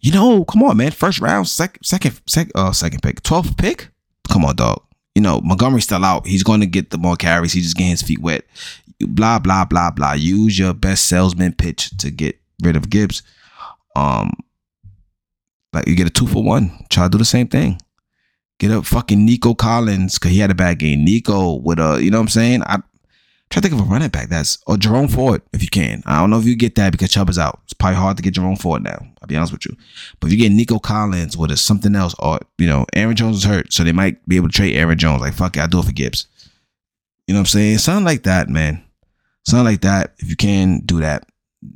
you 0.00 0.12
know, 0.12 0.44
come 0.44 0.62
on, 0.62 0.78
man. 0.78 0.90
First 0.90 1.20
round, 1.20 1.48
second, 1.48 1.84
second, 1.84 2.20
second, 2.26 2.52
uh, 2.54 2.72
second 2.72 3.02
pick, 3.02 3.22
twelfth 3.22 3.56
pick. 3.56 3.90
Come 4.30 4.44
on, 4.44 4.56
dog. 4.56 4.82
You 5.14 5.22
know, 5.22 5.40
Montgomery's 5.42 5.84
still 5.84 6.04
out. 6.04 6.26
He's 6.26 6.42
going 6.42 6.60
to 6.60 6.66
get 6.66 6.90
the 6.90 6.98
more 6.98 7.16
carries. 7.16 7.52
He's 7.52 7.64
just 7.64 7.76
getting 7.76 7.90
his 7.90 8.02
feet 8.02 8.20
wet. 8.20 8.44
Blah 9.00 9.38
blah 9.38 9.64
blah 9.64 9.90
blah. 9.90 10.12
Use 10.12 10.58
your 10.58 10.72
best 10.72 11.06
salesman 11.06 11.52
pitch 11.52 11.96
to 11.98 12.10
get 12.10 12.38
rid 12.62 12.76
of 12.76 12.88
Gibbs. 12.88 13.22
Um, 13.96 14.32
like 15.72 15.86
you 15.86 15.94
get 15.94 16.06
a 16.06 16.10
two 16.10 16.26
for 16.26 16.42
one. 16.42 16.84
Try 16.88 17.04
to 17.04 17.10
do 17.10 17.18
the 17.18 17.24
same 17.24 17.48
thing. 17.48 17.80
Get 18.60 18.70
up 18.72 18.84
fucking 18.84 19.24
Nico 19.24 19.54
Collins 19.54 20.18
because 20.18 20.32
he 20.32 20.38
had 20.38 20.50
a 20.50 20.54
bad 20.54 20.78
game. 20.78 21.02
Nico 21.02 21.54
with 21.54 21.78
a, 21.78 21.98
you 21.98 22.10
know 22.10 22.18
what 22.18 22.24
I'm 22.24 22.28
saying? 22.28 22.62
I 22.64 22.76
try 23.48 23.62
to 23.62 23.68
think 23.68 23.72
of 23.72 23.80
a 23.80 23.90
running 23.90 24.10
back 24.10 24.28
that's 24.28 24.58
or 24.66 24.76
Jerome 24.76 25.08
Ford 25.08 25.40
if 25.54 25.62
you 25.62 25.70
can. 25.70 26.02
I 26.04 26.20
don't 26.20 26.28
know 26.28 26.38
if 26.38 26.44
you 26.44 26.54
get 26.56 26.74
that 26.74 26.92
because 26.92 27.10
Chubb 27.10 27.30
is 27.30 27.38
out. 27.38 27.60
It's 27.64 27.72
probably 27.72 27.96
hard 27.96 28.18
to 28.18 28.22
get 28.22 28.34
Jerome 28.34 28.56
Ford 28.56 28.82
now. 28.82 28.98
I'll 29.22 29.26
be 29.26 29.34
honest 29.34 29.54
with 29.54 29.64
you. 29.64 29.74
But 30.20 30.26
if 30.26 30.34
you 30.34 30.38
get 30.38 30.52
Nico 30.52 30.78
Collins 30.78 31.38
with 31.38 31.50
a 31.50 31.56
something 31.56 31.96
else, 31.96 32.14
or 32.18 32.38
you 32.58 32.68
know, 32.68 32.84
Aaron 32.94 33.16
Jones 33.16 33.38
is 33.38 33.44
hurt, 33.44 33.72
so 33.72 33.82
they 33.82 33.92
might 33.92 34.28
be 34.28 34.36
able 34.36 34.48
to 34.48 34.54
trade 34.54 34.76
Aaron 34.76 34.98
Jones. 34.98 35.22
Like 35.22 35.32
fuck 35.32 35.56
it, 35.56 35.62
I 35.62 35.66
do 35.66 35.78
it 35.78 35.86
for 35.86 35.92
Gibbs. 35.92 36.26
You 37.26 37.32
know 37.32 37.40
what 37.40 37.44
I'm 37.44 37.46
saying? 37.46 37.78
Something 37.78 38.04
like 38.04 38.24
that, 38.24 38.50
man. 38.50 38.84
Something 39.46 39.64
like 39.64 39.80
that. 39.80 40.12
If 40.18 40.28
you 40.28 40.36
can 40.36 40.80
do 40.80 41.00
that, 41.00 41.26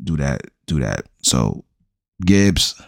do 0.02 0.18
that, 0.18 0.42
do 0.66 0.80
that. 0.80 1.06
So 1.22 1.64
Gibbs, 2.26 2.78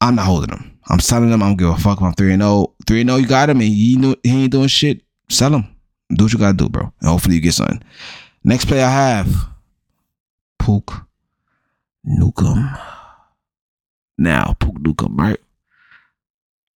I'm 0.00 0.14
not 0.14 0.26
holding 0.26 0.56
him. 0.56 0.71
I'm 0.88 1.00
selling 1.00 1.30
them. 1.30 1.42
I 1.42 1.48
don't 1.48 1.56
give 1.56 1.68
a 1.68 1.76
fuck 1.76 2.00
I'm 2.00 2.12
3 2.12 2.32
and 2.34 2.42
0. 2.42 2.74
3 2.86 3.00
and 3.02 3.10
0, 3.10 3.20
you 3.20 3.26
got 3.26 3.50
him 3.50 3.60
and 3.60 3.68
he, 3.68 3.96
knew, 3.96 4.16
he 4.22 4.44
ain't 4.44 4.52
doing 4.52 4.68
shit. 4.68 5.02
Sell 5.28 5.54
him. 5.54 5.66
Do 6.14 6.24
what 6.24 6.32
you 6.32 6.38
gotta 6.38 6.56
do, 6.56 6.68
bro. 6.68 6.92
And 7.00 7.08
hopefully 7.08 7.36
you 7.36 7.40
get 7.40 7.54
something. 7.54 7.82
Next 8.44 8.66
play 8.66 8.82
I 8.82 8.90
have 8.90 9.28
Puka 10.58 11.06
Nacua. 12.06 12.80
Now, 14.18 14.54
Puka 14.58 14.80
Nacua, 14.80 15.18
right? 15.18 15.40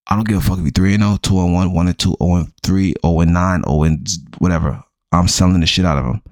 I 0.09 0.15
don't 0.15 0.27
give 0.27 0.39
a 0.39 0.41
fuck 0.41 0.59
if 0.59 0.65
you 0.65 0.71
3 0.71 0.95
and 0.95 1.03
0, 1.03 1.19
2 1.21 1.41
and 1.41 1.55
1, 1.55 1.73
1 1.75 1.89
and 1.89 1.99
2, 1.99 2.17
0 2.23 2.35
and 2.37 2.53
3, 2.63 2.95
0 3.05 3.21
and 3.21 3.33
9, 3.33 3.63
0 3.65 3.83
and 3.83 4.09
whatever. 4.39 4.83
I'm 5.13 5.29
selling 5.29 5.61
the 5.61 5.67
shit 5.67 5.85
out 5.85 5.99
of 5.99 6.05
him 6.05 6.23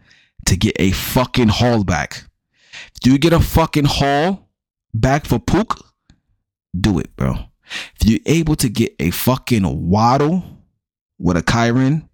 to 0.46 0.56
get 0.56 0.76
a 0.78 0.92
fucking 0.92 1.48
haul 1.48 1.84
back. 1.84 2.24
Do 3.02 3.10
you 3.10 3.18
get 3.18 3.32
a 3.32 3.40
fucking 3.40 3.86
haul 3.86 4.48
back 4.92 5.26
for 5.26 5.38
Pook? 5.38 5.84
Do 6.78 6.98
it, 6.98 7.14
bro. 7.16 7.36
If 8.00 8.08
you're 8.08 8.20
able 8.26 8.56
to 8.56 8.68
get 8.68 8.94
a 8.98 9.10
fucking 9.10 9.88
Waddle 9.88 10.42
with 11.18 11.36
a 11.36 11.42
Kyren, 11.42 12.08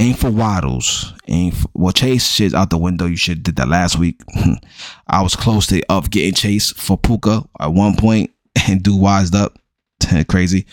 ain't 0.00 0.18
for 0.18 0.30
waddles. 0.30 1.14
Ain't 1.28 1.54
for, 1.54 1.68
well, 1.74 1.92
Chase 1.92 2.28
shit 2.28 2.54
out 2.54 2.70
the 2.70 2.78
window. 2.78 3.06
You 3.06 3.16
should 3.16 3.42
did 3.42 3.56
that 3.56 3.68
last 3.68 3.98
week. 3.98 4.20
I 5.06 5.22
was 5.22 5.36
close 5.36 5.66
to 5.68 5.82
of 5.88 6.10
getting 6.10 6.34
Chase 6.34 6.72
for 6.72 6.98
Puka 6.98 7.44
at 7.60 7.72
one 7.72 7.96
point 7.96 8.30
and 8.68 8.82
do 8.82 8.96
wised 8.96 9.34
up. 9.34 9.58
crazy. 10.28 10.66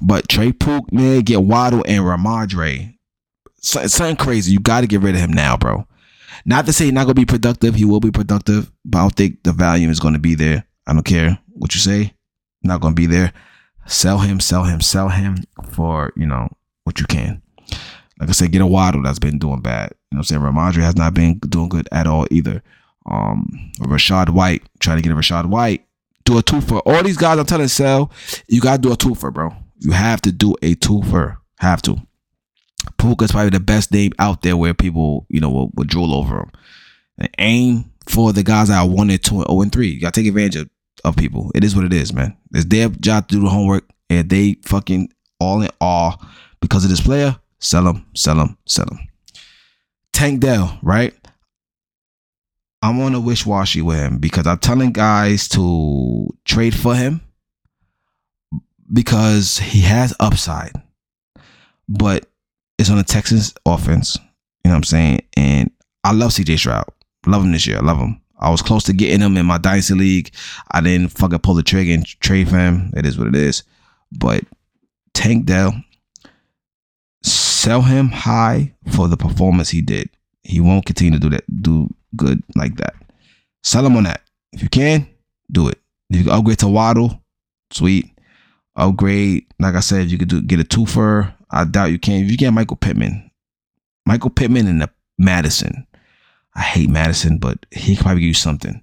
But 0.00 0.28
Trey 0.28 0.52
Pook, 0.52 0.92
man, 0.92 1.20
get 1.20 1.42
Waddle 1.42 1.84
and 1.86 2.02
Rhamondre. 2.02 2.96
So, 3.58 3.86
something 3.86 4.16
crazy. 4.16 4.52
You 4.52 4.60
got 4.60 4.80
to 4.80 4.86
get 4.86 5.02
rid 5.02 5.14
of 5.14 5.20
him 5.20 5.32
now, 5.32 5.56
bro. 5.56 5.86
Not 6.44 6.66
to 6.66 6.72
say 6.72 6.86
he's 6.86 6.94
not 6.94 7.04
gonna 7.04 7.14
be 7.14 7.24
productive. 7.24 7.74
He 7.74 7.84
will 7.84 8.00
be 8.00 8.10
productive, 8.10 8.72
but 8.84 8.98
I 8.98 9.00
don't 9.02 9.14
think 9.14 9.42
the 9.44 9.52
volume 9.52 9.90
is 9.90 10.00
gonna 10.00 10.18
be 10.18 10.34
there. 10.34 10.64
I 10.86 10.92
don't 10.92 11.04
care 11.04 11.38
what 11.50 11.74
you 11.74 11.80
say. 11.80 12.14
Not 12.62 12.80
gonna 12.80 12.94
be 12.94 13.06
there. 13.06 13.32
Sell 13.86 14.18
him, 14.18 14.40
sell 14.40 14.64
him, 14.64 14.80
sell 14.80 15.08
him 15.08 15.38
for 15.70 16.12
you 16.16 16.26
know 16.26 16.48
what 16.84 17.00
you 17.00 17.06
can. 17.06 17.42
Like 18.18 18.28
I 18.28 18.32
said, 18.32 18.52
get 18.52 18.62
a 18.62 18.66
Waddle 18.66 19.02
that's 19.02 19.18
been 19.18 19.38
doing 19.38 19.60
bad. 19.60 19.90
You 20.10 20.16
know 20.16 20.18
what 20.18 20.30
I'm 20.30 20.42
saying? 20.42 20.42
Rhamondre 20.42 20.82
has 20.82 20.96
not 20.96 21.14
been 21.14 21.38
doing 21.38 21.68
good 21.68 21.88
at 21.90 22.06
all 22.06 22.26
either. 22.30 22.62
Um, 23.06 23.72
Rachaad 23.80 24.30
White, 24.30 24.62
try 24.78 24.94
to 24.94 25.02
get 25.02 25.10
a 25.10 25.16
Rachaad 25.16 25.46
White. 25.46 25.84
Do 26.24 26.38
a 26.38 26.42
two 26.42 26.60
for 26.60 26.78
all 26.80 27.02
these 27.02 27.16
guys. 27.16 27.38
I'm 27.38 27.46
telling 27.46 27.64
you, 27.64 27.68
sell. 27.68 28.12
You 28.46 28.60
gotta 28.60 28.80
do 28.80 28.92
a 28.92 28.96
two 28.96 29.14
for, 29.14 29.30
bro. 29.32 29.54
You 29.78 29.90
have 29.90 30.22
to 30.22 30.32
do 30.32 30.54
a 30.62 30.74
two 30.74 31.02
for. 31.02 31.38
Have 31.58 31.82
to. 31.82 31.96
Puka 32.98 33.24
is 33.24 33.32
probably 33.32 33.50
the 33.50 33.60
best 33.60 33.92
name 33.92 34.12
out 34.18 34.42
there 34.42 34.56
where 34.56 34.74
people, 34.74 35.26
you 35.28 35.40
know, 35.40 35.50
will, 35.50 35.70
will 35.74 35.84
drool 35.84 36.14
over 36.14 36.38
him. 36.38 36.50
And 37.18 37.30
aim 37.38 37.92
for 38.08 38.32
the 38.32 38.42
guys 38.42 38.68
that 38.68 38.78
are 38.78 38.88
one 38.88 39.10
and 39.10 39.22
two 39.22 39.36
and 39.36 39.46
0 39.46 39.62
and 39.62 39.72
3. 39.72 39.88
You 39.88 40.00
gotta 40.00 40.20
take 40.20 40.28
advantage 40.28 40.56
of, 40.56 40.70
of 41.04 41.16
people. 41.16 41.50
It 41.54 41.64
is 41.64 41.74
what 41.74 41.84
it 41.84 41.92
is, 41.92 42.12
man. 42.12 42.36
It's 42.52 42.64
their 42.66 42.88
job 42.88 43.28
to 43.28 43.36
do 43.36 43.42
the 43.42 43.50
homework 43.50 43.88
and 44.10 44.28
they 44.28 44.56
fucking 44.64 45.10
all 45.40 45.62
in 45.62 45.70
awe 45.80 46.16
because 46.60 46.84
of 46.84 46.90
this 46.90 47.00
player. 47.00 47.36
Sell 47.58 47.88
him, 47.88 48.06
sell 48.14 48.40
him, 48.40 48.56
sell 48.66 48.86
him. 48.90 48.98
Tank 50.12 50.40
Dell, 50.40 50.78
right? 50.82 51.14
I'm 52.82 53.00
on 53.00 53.14
a 53.14 53.20
wish 53.20 53.46
washy 53.46 53.80
with 53.80 53.98
him 53.98 54.18
because 54.18 54.46
I'm 54.46 54.58
telling 54.58 54.92
guys 54.92 55.48
to 55.50 56.28
trade 56.44 56.74
for 56.74 56.94
him 56.94 57.20
because 58.92 59.58
he 59.58 59.82
has 59.82 60.14
upside. 60.18 60.72
But 61.88 62.26
it's 62.78 62.90
on 62.90 62.96
the 62.96 63.04
Texans 63.04 63.54
offense. 63.64 64.16
You 64.64 64.68
know 64.68 64.70
what 64.70 64.76
I'm 64.78 64.84
saying? 64.84 65.20
And 65.36 65.70
I 66.04 66.12
love 66.12 66.32
CJ 66.32 66.58
Stroud. 66.58 66.86
Love 67.26 67.44
him 67.44 67.52
this 67.52 67.66
year. 67.66 67.78
I 67.78 67.82
love 67.82 67.98
him. 67.98 68.20
I 68.42 68.50
was 68.50 68.60
close 68.60 68.82
to 68.84 68.92
getting 68.92 69.20
him 69.20 69.36
in 69.36 69.46
my 69.46 69.58
dynasty 69.58 69.94
league. 69.94 70.34
I 70.72 70.80
didn't 70.80 71.12
fucking 71.12 71.38
pull 71.38 71.54
the 71.54 71.62
trigger 71.62 71.92
and 71.92 72.04
trade 72.04 72.48
for 72.48 72.58
him. 72.58 72.92
It 72.96 73.06
is 73.06 73.16
what 73.16 73.28
it 73.28 73.36
is. 73.36 73.62
But 74.10 74.44
Tank 75.14 75.46
Dell, 75.46 75.74
sell 77.22 77.82
him 77.82 78.08
high 78.08 78.74
for 78.90 79.06
the 79.06 79.16
performance 79.16 79.70
he 79.70 79.80
did. 79.80 80.10
He 80.42 80.60
won't 80.60 80.84
continue 80.84 81.12
to 81.12 81.20
do 81.20 81.30
that, 81.30 81.44
do 81.62 81.88
good 82.16 82.42
like 82.56 82.76
that. 82.76 82.94
Sell 83.62 83.86
him 83.86 83.96
on 83.96 84.02
that. 84.04 84.22
If 84.52 84.60
you 84.62 84.68
can, 84.68 85.06
do 85.50 85.68
it. 85.68 85.78
If 86.10 86.18
you 86.18 86.24
can 86.24 86.32
upgrade 86.32 86.58
to 86.58 86.68
Waddle, 86.68 87.22
sweet. 87.70 88.10
Upgrade, 88.74 89.46
like 89.60 89.76
I 89.76 89.80
said, 89.80 90.10
you 90.10 90.18
could 90.18 90.28
do 90.28 90.42
get 90.42 90.58
a 90.58 90.64
twofer. 90.64 91.32
I 91.50 91.64
doubt 91.64 91.92
you 91.92 91.98
can. 91.98 92.24
If 92.24 92.30
you 92.30 92.36
get 92.36 92.50
Michael 92.50 92.76
Pittman, 92.76 93.30
Michael 94.04 94.30
Pittman 94.30 94.66
and 94.66 94.82
the 94.82 94.90
Mattison. 95.18 95.86
I 96.54 96.60
hate 96.60 96.90
Mattison, 96.90 97.38
but 97.38 97.64
he 97.70 97.96
could 97.96 98.04
probably 98.04 98.22
give 98.22 98.28
you 98.28 98.34
something. 98.34 98.82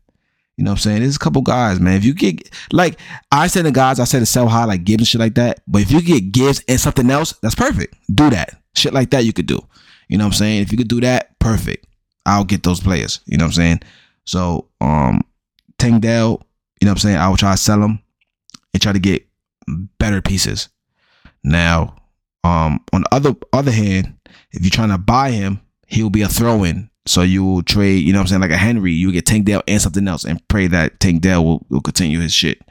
You 0.57 0.65
know 0.65 0.71
what 0.71 0.79
I'm 0.79 0.81
saying? 0.81 1.01
There's 1.01 1.15
a 1.15 1.19
couple 1.19 1.41
guys, 1.41 1.79
man. 1.79 1.95
If 1.95 2.03
you 2.03 2.13
get 2.13 2.49
like 2.73 2.99
I 3.31 3.47
said 3.47 3.65
the 3.65 3.71
guys, 3.71 3.99
I 3.99 4.03
said 4.03 4.19
to 4.19 4.25
sell 4.25 4.47
high 4.47 4.65
like 4.65 4.83
Gibbs 4.83 5.01
and 5.01 5.07
shit 5.07 5.21
like 5.21 5.35
that. 5.35 5.61
But 5.67 5.83
if 5.83 5.91
you 5.91 6.01
get 6.01 6.31
Gibbs 6.31 6.61
and 6.67 6.79
something 6.79 7.09
else, 7.09 7.33
that's 7.41 7.55
perfect. 7.55 7.95
Do 8.13 8.29
that. 8.29 8.61
Shit 8.75 8.93
like 8.93 9.11
that 9.11 9.23
you 9.23 9.31
could 9.31 9.45
do. 9.45 9.59
You 10.09 10.17
know 10.17 10.25
what 10.25 10.33
I'm 10.33 10.37
saying? 10.37 10.61
If 10.61 10.71
you 10.71 10.77
could 10.77 10.89
do 10.89 10.99
that, 11.01 11.39
perfect. 11.39 11.87
I'll 12.25 12.43
get 12.43 12.63
those 12.63 12.81
players. 12.81 13.21
You 13.25 13.37
know 13.37 13.45
what 13.45 13.49
I'm 13.49 13.53
saying? 13.53 13.79
So 14.25 14.67
um 14.81 15.21
Tank 15.77 16.03
you 16.03 16.85
know 16.85 16.91
what 16.91 16.91
I'm 16.91 16.97
saying? 16.97 17.17
I 17.17 17.29
will 17.29 17.37
try 17.37 17.51
to 17.51 17.57
sell 17.57 17.79
them 17.79 17.99
and 18.73 18.81
try 18.81 18.93
to 18.93 18.99
get 18.99 19.25
better 19.97 20.21
pieces. 20.21 20.69
Now, 21.43 21.95
um, 22.43 22.83
on 22.93 23.01
the 23.01 23.13
other 23.13 23.35
other 23.53 23.71
hand, 23.71 24.17
if 24.51 24.61
you're 24.61 24.69
trying 24.69 24.89
to 24.89 24.97
buy 24.97 25.31
him, 25.31 25.61
he'll 25.87 26.09
be 26.09 26.21
a 26.21 26.27
throw 26.27 26.63
in. 26.63 26.89
So 27.09 27.23
you 27.23 27.43
will 27.43 27.63
trade, 27.63 28.05
you 28.05 28.13
know 28.13 28.19
what 28.19 28.25
I'm 28.25 28.27
saying, 28.27 28.41
like 28.41 28.51
a 28.51 28.57
Henry, 28.57 28.91
you 28.91 29.11
get 29.11 29.25
Tank 29.25 29.45
Dell 29.45 29.63
and 29.67 29.81
something 29.81 30.07
else 30.07 30.25
and 30.25 30.47
pray 30.47 30.67
that 30.67 30.99
Tank 30.99 31.23
Dell 31.23 31.43
will, 31.43 31.65
will 31.67 31.81
continue 31.81 32.19
his 32.19 32.31
shit. 32.31 32.61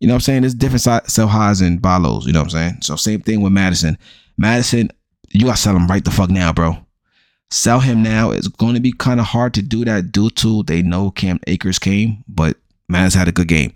You 0.00 0.06
know 0.06 0.12
what 0.12 0.16
I'm 0.16 0.20
saying? 0.20 0.42
There's 0.42 0.54
different 0.54 0.82
sell 1.10 1.28
highs 1.28 1.62
and 1.62 1.80
buy 1.80 1.96
lows, 1.96 2.26
you 2.26 2.34
know 2.34 2.40
what 2.40 2.52
I'm 2.54 2.72
saying? 2.72 2.78
So 2.82 2.96
same 2.96 3.22
thing 3.22 3.40
with 3.40 3.52
Mattison. 3.52 3.96
Mattison, 4.36 4.90
you 5.30 5.46
gotta 5.46 5.56
sell 5.56 5.74
him 5.74 5.86
right 5.86 6.04
the 6.04 6.10
fuck 6.10 6.28
now, 6.28 6.52
bro. 6.52 6.76
Sell 7.50 7.80
him 7.80 8.02
now. 8.02 8.32
It's 8.32 8.48
to 8.48 8.80
be 8.80 8.92
kind 8.92 9.18
of 9.18 9.24
hard 9.24 9.54
to 9.54 9.62
do 9.62 9.86
that 9.86 10.12
due 10.12 10.28
to 10.28 10.62
they 10.64 10.82
know 10.82 11.10
Cam 11.10 11.40
Akers 11.46 11.78
came, 11.78 12.22
but 12.28 12.58
Mattison 12.90 13.18
had 13.20 13.28
a 13.28 13.32
good 13.32 13.48
game. 13.48 13.72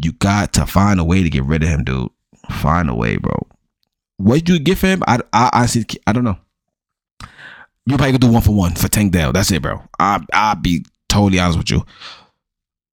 You 0.00 0.12
got 0.12 0.52
to 0.52 0.66
find 0.66 1.00
a 1.00 1.04
way 1.04 1.24
to 1.24 1.28
get 1.28 1.42
rid 1.42 1.64
of 1.64 1.68
him, 1.68 1.82
dude. 1.82 2.10
Find 2.48 2.88
a 2.88 2.94
way, 2.94 3.16
bro. 3.16 3.48
What 4.18 4.48
you 4.48 4.60
give 4.60 4.80
him? 4.80 5.02
I 5.08 5.18
I 5.32 5.66
I 6.06 6.12
don't 6.12 6.22
know. 6.22 6.38
You 7.86 7.96
probably 7.96 8.12
could 8.12 8.20
do 8.20 8.28
one 8.28 8.42
for 8.42 8.54
one 8.54 8.74
for 8.74 8.88
Tank 8.88 9.12
Dell. 9.12 9.32
That's 9.32 9.50
it, 9.50 9.62
bro. 9.62 9.82
I 9.98 10.24
I'll 10.32 10.54
be 10.54 10.84
totally 11.08 11.40
honest 11.40 11.58
with 11.58 11.70
you. 11.70 11.84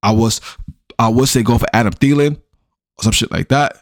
I 0.02 0.12
was 0.12 0.40
I 0.98 1.08
would 1.08 1.28
say 1.28 1.42
go 1.42 1.58
for 1.58 1.66
Adam 1.72 1.92
Thielen 1.92 2.36
or 2.98 3.02
some 3.02 3.12
shit 3.12 3.30
like 3.30 3.48
that. 3.48 3.76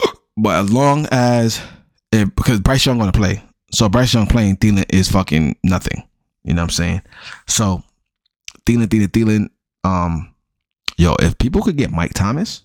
But 0.36 0.64
as 0.64 0.72
long 0.72 1.06
as 1.12 1.62
if, 2.10 2.34
because 2.34 2.58
Bryce 2.58 2.84
Young 2.84 2.98
gonna 2.98 3.12
play, 3.12 3.42
so 3.70 3.88
Bryce 3.88 4.14
Young 4.14 4.26
playing 4.26 4.56
Thielen 4.56 4.84
is 4.92 5.08
fucking 5.10 5.56
nothing. 5.62 6.02
You 6.42 6.54
know 6.54 6.62
what 6.62 6.66
I'm 6.66 6.70
saying? 6.70 7.02
So 7.46 7.82
Thielen, 8.66 8.86
Thielen, 8.86 9.08
Thielen. 9.08 9.48
Um, 9.84 10.34
yo, 10.96 11.14
if 11.20 11.38
people 11.38 11.62
could 11.62 11.76
get 11.76 11.90
Mike 11.90 12.14
Thomas, 12.14 12.64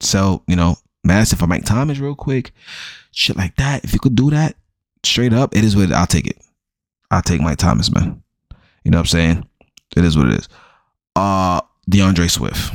so 0.00 0.42
you 0.46 0.56
know 0.56 0.76
Mattison 1.04 1.38
for 1.38 1.46
Mike 1.46 1.64
Thomas 1.64 1.98
real 1.98 2.14
quick, 2.14 2.52
shit 3.12 3.36
like 3.36 3.56
that. 3.56 3.84
If 3.84 3.92
you 3.92 3.98
could 3.98 4.14
do 4.14 4.30
that 4.30 4.56
straight 5.04 5.32
up, 5.32 5.54
it 5.54 5.64
is 5.64 5.76
what 5.76 5.92
I'll 5.92 6.06
take 6.06 6.26
it. 6.26 6.38
I'll 7.10 7.22
take 7.22 7.40
Mike 7.40 7.58
Thomas, 7.58 7.92
man. 7.92 8.22
You 8.84 8.90
know 8.90 8.98
what 8.98 9.02
I'm 9.02 9.06
saying? 9.06 9.48
It 9.96 10.04
is 10.04 10.16
what 10.16 10.28
it 10.28 10.34
is. 10.34 10.48
Uh, 11.16 11.60
DeAndre 11.90 12.30
Swift. 12.30 12.72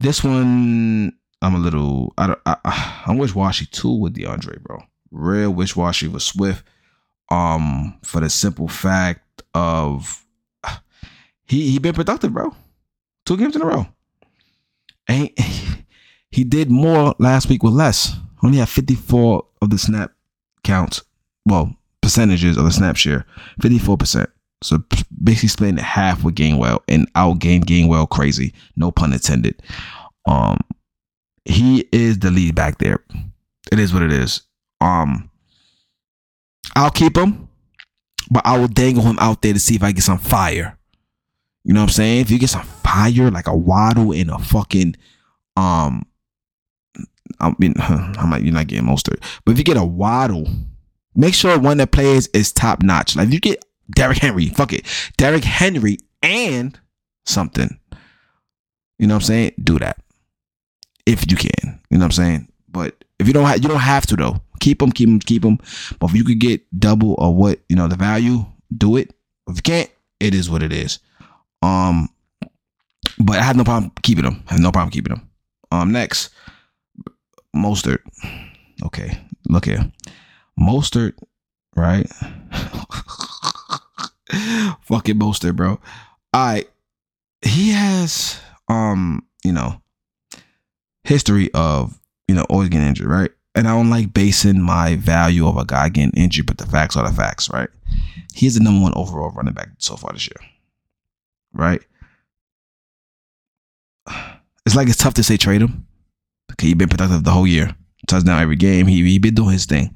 This 0.00 0.22
one, 0.22 1.12
I'm 1.42 1.54
a 1.54 1.58
little. 1.58 2.12
I 2.18 2.26
don't. 2.28 2.38
I, 2.46 3.02
I'm 3.06 3.18
wish 3.18 3.34
washy 3.34 3.66
too 3.66 3.92
with 3.92 4.14
DeAndre, 4.14 4.62
bro. 4.62 4.82
Real 5.10 5.50
wish 5.50 5.76
washy 5.76 6.08
with 6.08 6.22
Swift. 6.22 6.64
Um, 7.30 7.98
for 8.04 8.20
the 8.20 8.28
simple 8.30 8.68
fact 8.68 9.42
of 9.54 10.24
he 11.46 11.70
he 11.70 11.78
been 11.78 11.94
productive, 11.94 12.32
bro. 12.32 12.54
Two 13.24 13.36
games 13.36 13.56
in 13.56 13.62
a 13.62 13.66
row. 13.66 13.86
He, 15.08 15.34
he 16.30 16.44
did 16.44 16.70
more 16.70 17.14
last 17.18 17.48
week 17.48 17.62
with 17.62 17.72
less. 17.72 18.14
Only 18.42 18.58
had 18.58 18.68
54 18.68 19.46
of 19.62 19.70
the 19.70 19.78
snap 19.78 20.12
counts. 20.62 21.02
Well, 21.46 21.74
percentages 22.04 22.56
of 22.56 22.64
the 22.64 22.70
snap 22.70 22.96
share. 22.96 23.26
54%. 23.62 24.26
So 24.62 24.82
basically 25.22 25.48
splitting 25.48 25.78
it 25.78 25.84
half 25.84 26.22
with 26.22 26.34
Gainwell 26.34 26.80
and 26.86 27.12
outgained 27.14 27.64
Gainwell 27.64 28.08
crazy. 28.08 28.54
No 28.76 28.90
pun 28.90 29.12
intended. 29.12 29.62
Um 30.26 30.58
he 31.44 31.86
is 31.92 32.18
the 32.18 32.30
lead 32.30 32.54
back 32.54 32.78
there. 32.78 33.04
It 33.72 33.78
is 33.78 33.92
what 33.92 34.02
it 34.02 34.12
is. 34.12 34.42
Um 34.80 35.30
I'll 36.76 36.90
keep 36.90 37.16
him, 37.16 37.48
but 38.30 38.44
I 38.46 38.58
will 38.58 38.68
dangle 38.68 39.04
him 39.04 39.18
out 39.18 39.42
there 39.42 39.52
to 39.52 39.60
see 39.60 39.74
if 39.74 39.82
I 39.82 39.92
get 39.92 40.04
some 40.04 40.18
fire. 40.18 40.78
You 41.64 41.72
know 41.72 41.80
what 41.80 41.90
I'm 41.90 41.94
saying? 41.94 42.20
If 42.20 42.30
you 42.30 42.38
get 42.38 42.50
some 42.50 42.64
fire, 42.64 43.30
like 43.30 43.46
a 43.46 43.56
Waddle 43.56 44.12
and 44.12 44.30
a 44.30 44.38
fucking 44.38 44.96
um 45.56 46.04
I 47.40 47.54
mean 47.58 47.74
I 47.78 48.26
might 48.26 48.42
you're 48.42 48.54
not 48.54 48.66
getting 48.66 48.86
Mostert. 48.86 49.22
But 49.44 49.52
if 49.52 49.58
you 49.58 49.64
get 49.64 49.76
a 49.76 49.84
Waddle, 49.84 50.46
make 51.14 51.34
sure 51.34 51.58
one 51.58 51.78
that 51.78 51.92
plays 51.92 52.28
is 52.28 52.52
top 52.52 52.82
notch. 52.82 53.16
Like 53.16 53.30
you 53.30 53.40
get 53.40 53.64
Derrick 53.94 54.18
Henry, 54.18 54.48
fuck 54.48 54.72
it. 54.72 54.86
Derrick 55.16 55.44
Henry 55.44 55.98
and 56.22 56.78
something. 57.26 57.78
You 58.98 59.06
know 59.06 59.14
what 59.14 59.22
I'm 59.22 59.26
saying? 59.26 59.52
Do 59.62 59.78
that. 59.78 59.98
If 61.06 61.30
you 61.30 61.36
can. 61.36 61.80
You 61.90 61.98
know 61.98 62.04
what 62.04 62.18
I'm 62.18 62.24
saying? 62.24 62.48
But 62.68 63.04
if 63.18 63.26
you 63.26 63.32
don't 63.32 63.46
have 63.46 63.62
you 63.62 63.68
don't 63.68 63.80
have 63.80 64.06
to 64.06 64.16
though. 64.16 64.40
Keep 64.60 64.78
them, 64.78 64.92
keep 64.92 65.08
them, 65.08 65.18
keep 65.20 65.42
them. 65.42 65.58
But 65.98 66.10
if 66.10 66.16
you 66.16 66.24
could 66.24 66.38
get 66.38 66.62
double 66.78 67.14
or 67.18 67.34
what, 67.34 67.60
you 67.68 67.76
know, 67.76 67.86
the 67.86 67.96
value, 67.96 68.46
do 68.76 68.96
it. 68.96 69.12
If 69.46 69.56
you 69.56 69.62
can't, 69.62 69.90
it 70.20 70.34
is 70.34 70.48
what 70.48 70.62
it 70.62 70.72
is. 70.72 71.00
Um, 71.60 72.08
but 73.18 73.38
I 73.38 73.42
have 73.42 73.56
no 73.56 73.64
problem 73.64 73.92
keeping 74.02 74.24
them. 74.24 74.42
I 74.48 74.54
have 74.54 74.62
no 74.62 74.72
problem 74.72 74.90
keeping 74.90 75.14
them. 75.14 75.28
Um, 75.70 75.92
next, 75.92 76.30
Mostert. 77.54 77.98
Okay, 78.84 79.18
look 79.48 79.66
here, 79.66 79.90
Mostert, 80.58 81.14
right? 81.76 82.08
Fucking 84.82 85.18
Mostert, 85.18 85.56
bro. 85.56 85.80
I 86.32 86.66
he 87.42 87.70
has 87.70 88.40
um, 88.68 89.26
you 89.44 89.52
know, 89.52 89.80
history 91.04 91.50
of 91.54 91.98
you 92.28 92.34
know 92.34 92.44
always 92.48 92.68
getting 92.68 92.88
injured, 92.88 93.08
right? 93.08 93.30
And 93.54 93.68
I 93.68 93.72
don't 93.72 93.90
like 93.90 94.12
basing 94.12 94.60
my 94.60 94.96
value 94.96 95.46
of 95.46 95.56
a 95.56 95.64
guy 95.64 95.88
getting 95.88 96.10
injured, 96.10 96.46
but 96.46 96.58
the 96.58 96.66
facts 96.66 96.96
are 96.96 97.08
the 97.08 97.14
facts, 97.14 97.48
right? 97.50 97.68
He's 98.34 98.54
the 98.54 98.64
number 98.64 98.82
one 98.82 98.92
overall 98.96 99.30
running 99.30 99.54
back 99.54 99.68
so 99.78 99.94
far 99.94 100.12
this 100.12 100.26
year 100.26 100.50
right? 101.54 101.82
It's 104.66 104.74
like 104.74 104.88
it's 104.88 104.96
tough 104.96 105.12
to 105.14 105.22
say 105.22 105.36
trade 105.36 105.60
him. 105.60 105.86
Okay, 106.52 106.68
he's 106.68 106.74
been 106.74 106.88
productive 106.88 107.22
the 107.22 107.32
whole 107.32 107.46
year. 107.46 107.76
Touchdown 108.06 108.40
every 108.40 108.56
game. 108.56 108.86
He 108.86 109.04
he 109.04 109.18
been 109.18 109.34
doing 109.34 109.50
his 109.50 109.66
thing. 109.66 109.94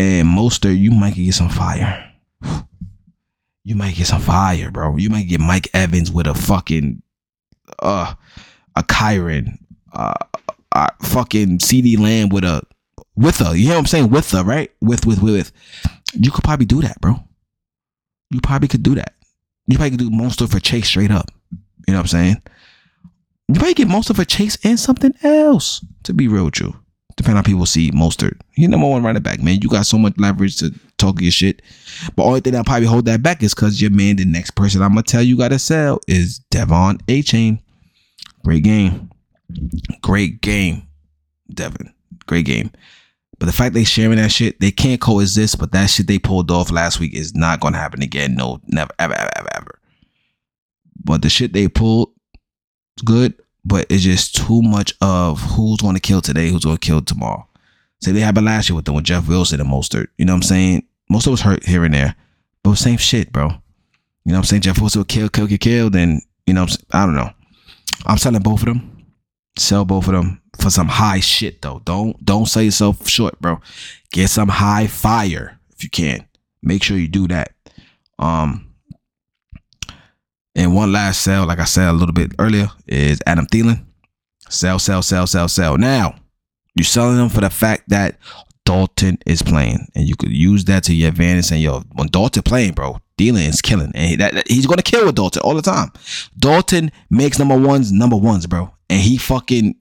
And 0.00 0.26
Mostert, 0.26 0.78
you 0.78 0.90
might 0.92 1.14
get 1.14 1.34
some 1.34 1.50
fire. 1.50 2.10
You 3.64 3.74
might 3.74 3.96
get 3.96 4.06
some 4.06 4.22
fire, 4.22 4.70
bro. 4.70 4.96
You 4.96 5.10
might 5.10 5.28
get 5.28 5.40
Mike 5.40 5.68
Evans 5.74 6.10
with 6.10 6.26
a 6.26 6.32
fucking 6.32 7.02
uh 7.80 8.14
a 8.76 8.82
Kyren, 8.82 9.58
uh, 9.92 10.14
uh 10.72 10.88
fucking 11.02 11.58
CeeDee 11.58 11.98
Lamb 11.98 12.30
with 12.30 12.44
a 12.44 12.62
with 13.14 13.42
a, 13.42 13.58
you 13.58 13.66
know 13.66 13.74
what 13.74 13.80
I'm 13.80 13.86
saying? 13.86 14.08
With 14.08 14.32
a, 14.32 14.42
right? 14.42 14.70
With 14.80 15.04
with 15.04 15.20
with. 15.20 15.52
You 16.14 16.30
could 16.30 16.44
probably 16.44 16.64
do 16.64 16.80
that, 16.80 16.98
bro. 17.02 17.22
You 18.30 18.40
probably 18.40 18.68
could 18.68 18.82
do 18.82 18.94
that. 18.94 19.16
You 19.66 19.76
probably 19.76 19.98
could 19.98 20.00
do 20.00 20.10
most 20.10 20.40
of 20.40 20.54
a 20.54 20.60
chase 20.60 20.88
straight 20.88 21.10
up. 21.10 21.30
You 21.86 21.92
know 21.92 21.98
what 21.98 22.04
I'm 22.04 22.06
saying? 22.06 22.42
You 23.48 23.56
probably 23.56 23.74
get 23.74 23.88
most 23.88 24.08
of 24.08 24.18
a 24.18 24.24
chase 24.24 24.56
and 24.64 24.80
something 24.80 25.12
else. 25.22 25.84
To 26.04 26.14
be 26.14 26.26
real 26.26 26.46
with 26.46 26.58
you, 26.58 26.74
depending 27.16 27.38
on 27.38 27.44
people 27.44 27.66
see 27.66 27.90
Mostert. 27.90 28.38
He 28.52 28.66
number 28.66 28.86
one 28.86 29.02
running 29.02 29.22
back, 29.22 29.40
man. 29.40 29.60
You 29.62 29.68
got 29.68 29.86
so 29.86 29.98
much 29.98 30.14
leverage 30.18 30.56
to 30.58 30.72
talk 30.98 31.20
your 31.20 31.30
shit. 31.30 31.62
But 32.16 32.24
only 32.24 32.40
thing 32.40 32.52
that 32.54 32.66
probably 32.66 32.86
hold 32.86 33.06
that 33.06 33.22
back 33.22 33.42
is 33.42 33.54
because 33.54 33.80
your 33.80 33.90
man, 33.90 34.16
the 34.16 34.24
next 34.24 34.52
person 34.52 34.82
I'm 34.82 34.90
gonna 34.90 35.02
tell 35.02 35.22
you 35.22 35.36
gotta 35.36 35.58
sell 35.58 36.00
is 36.06 36.40
De'Von 36.50 37.00
Achane. 37.02 37.60
Great 38.44 38.64
game, 38.64 39.10
great 40.02 40.40
game, 40.40 40.86
Devon. 41.52 41.92
Great 42.26 42.46
game. 42.46 42.70
But 43.38 43.46
the 43.46 43.52
fact 43.52 43.74
they 43.74 43.84
sharing 43.84 44.18
that 44.18 44.30
shit, 44.30 44.60
they 44.60 44.70
can't 44.70 45.00
coexist. 45.00 45.58
But 45.58 45.72
that 45.72 45.90
shit 45.90 46.06
they 46.06 46.18
pulled 46.18 46.50
off 46.50 46.70
last 46.70 47.00
week 47.00 47.14
is 47.14 47.34
not 47.34 47.60
gonna 47.60 47.78
happen 47.78 48.02
again. 48.02 48.34
No, 48.34 48.60
never, 48.66 48.92
ever, 48.98 49.14
ever, 49.14 49.30
ever, 49.36 49.48
ever. 49.54 49.78
But 51.02 51.22
the 51.22 51.30
shit 51.30 51.52
they 51.52 51.66
pulled, 51.66 52.12
good. 53.04 53.34
But 53.64 53.86
it's 53.90 54.02
just 54.02 54.34
too 54.34 54.62
much 54.62 54.94
of 55.00 55.40
who's 55.40 55.80
gonna 55.80 56.00
kill 56.00 56.20
today, 56.20 56.48
who's 56.48 56.64
gonna 56.64 56.78
kill 56.78 57.02
tomorrow. 57.02 57.46
Say 58.00 58.12
they 58.12 58.20
happened 58.20 58.46
last 58.46 58.68
year 58.68 58.76
with 58.76 58.86
them 58.86 58.94
with 58.94 59.04
Jeff 59.04 59.28
Wilson 59.28 59.60
and 59.60 59.68
Mostert. 59.68 60.08
You 60.16 60.24
know 60.24 60.32
what 60.32 60.38
I'm 60.38 60.42
saying? 60.42 60.82
Mostert 61.12 61.32
was 61.32 61.42
hurt 61.42 61.64
here 61.64 61.84
and 61.84 61.92
there, 61.92 62.16
but 62.62 62.76
same 62.76 62.96
shit, 62.96 63.32
bro. 63.32 63.48
You 64.24 64.32
know 64.32 64.34
what 64.34 64.38
I'm 64.38 64.44
saying? 64.44 64.62
Jeff 64.62 64.80
Wilson 64.80 65.00
will 65.00 65.04
kill, 65.04 65.28
kill, 65.28 65.46
kill, 65.46 65.58
kill. 65.58 65.90
Then 65.90 66.20
you 66.46 66.54
know, 66.54 66.66
I 66.92 67.04
don't 67.04 67.14
know. 67.14 67.30
I'm 68.06 68.18
selling 68.18 68.42
both 68.42 68.60
of 68.60 68.66
them. 68.66 69.06
Sell 69.58 69.84
both 69.84 70.06
of 70.06 70.14
them 70.14 70.40
for 70.58 70.70
some 70.70 70.88
high 70.88 71.20
shit 71.20 71.60
though. 71.60 71.82
Don't 71.84 72.24
don't 72.24 72.46
sell 72.46 72.62
yourself 72.62 73.06
short, 73.08 73.38
bro. 73.40 73.60
Get 74.12 74.30
some 74.30 74.48
high 74.48 74.86
fire 74.86 75.58
if 75.74 75.84
you 75.84 75.90
can. 75.90 76.26
Make 76.62 76.82
sure 76.82 76.96
you 76.96 77.08
do 77.08 77.28
that. 77.28 77.52
Um 78.18 78.69
and 80.60 80.74
one 80.74 80.92
last 80.92 81.22
sell, 81.22 81.46
like 81.46 81.58
I 81.58 81.64
said 81.64 81.88
a 81.88 81.92
little 81.92 82.12
bit 82.12 82.32
earlier, 82.38 82.70
is 82.86 83.20
Adam 83.26 83.46
Thielen. 83.46 83.82
Sell, 84.50 84.78
sell, 84.78 85.00
sell, 85.00 85.26
sell, 85.26 85.48
sell. 85.48 85.78
Now, 85.78 86.16
you're 86.74 86.84
selling 86.84 87.16
them 87.16 87.30
for 87.30 87.40
the 87.40 87.48
fact 87.48 87.88
that 87.88 88.18
Dalton 88.66 89.18
is 89.24 89.40
playing, 89.40 89.86
and 89.94 90.06
you 90.06 90.16
could 90.16 90.30
use 90.30 90.66
that 90.66 90.84
to 90.84 90.94
your 90.94 91.08
advantage. 91.08 91.50
And 91.50 91.62
yo, 91.62 91.80
when 91.94 92.08
Dalton 92.08 92.42
playing, 92.42 92.74
bro, 92.74 92.98
Thielen 93.16 93.48
is 93.48 93.62
killing, 93.62 93.90
and 93.94 94.10
he, 94.10 94.16
that, 94.16 94.34
that, 94.34 94.48
he's 94.48 94.66
gonna 94.66 94.82
kill 94.82 95.06
with 95.06 95.14
Dalton 95.14 95.40
all 95.42 95.54
the 95.54 95.62
time. 95.62 95.92
Dalton 96.38 96.92
makes 97.08 97.38
number 97.38 97.56
ones 97.56 97.90
number 97.90 98.16
ones, 98.16 98.46
bro, 98.46 98.70
and 98.90 99.00
he 99.00 99.16
fucking 99.16 99.76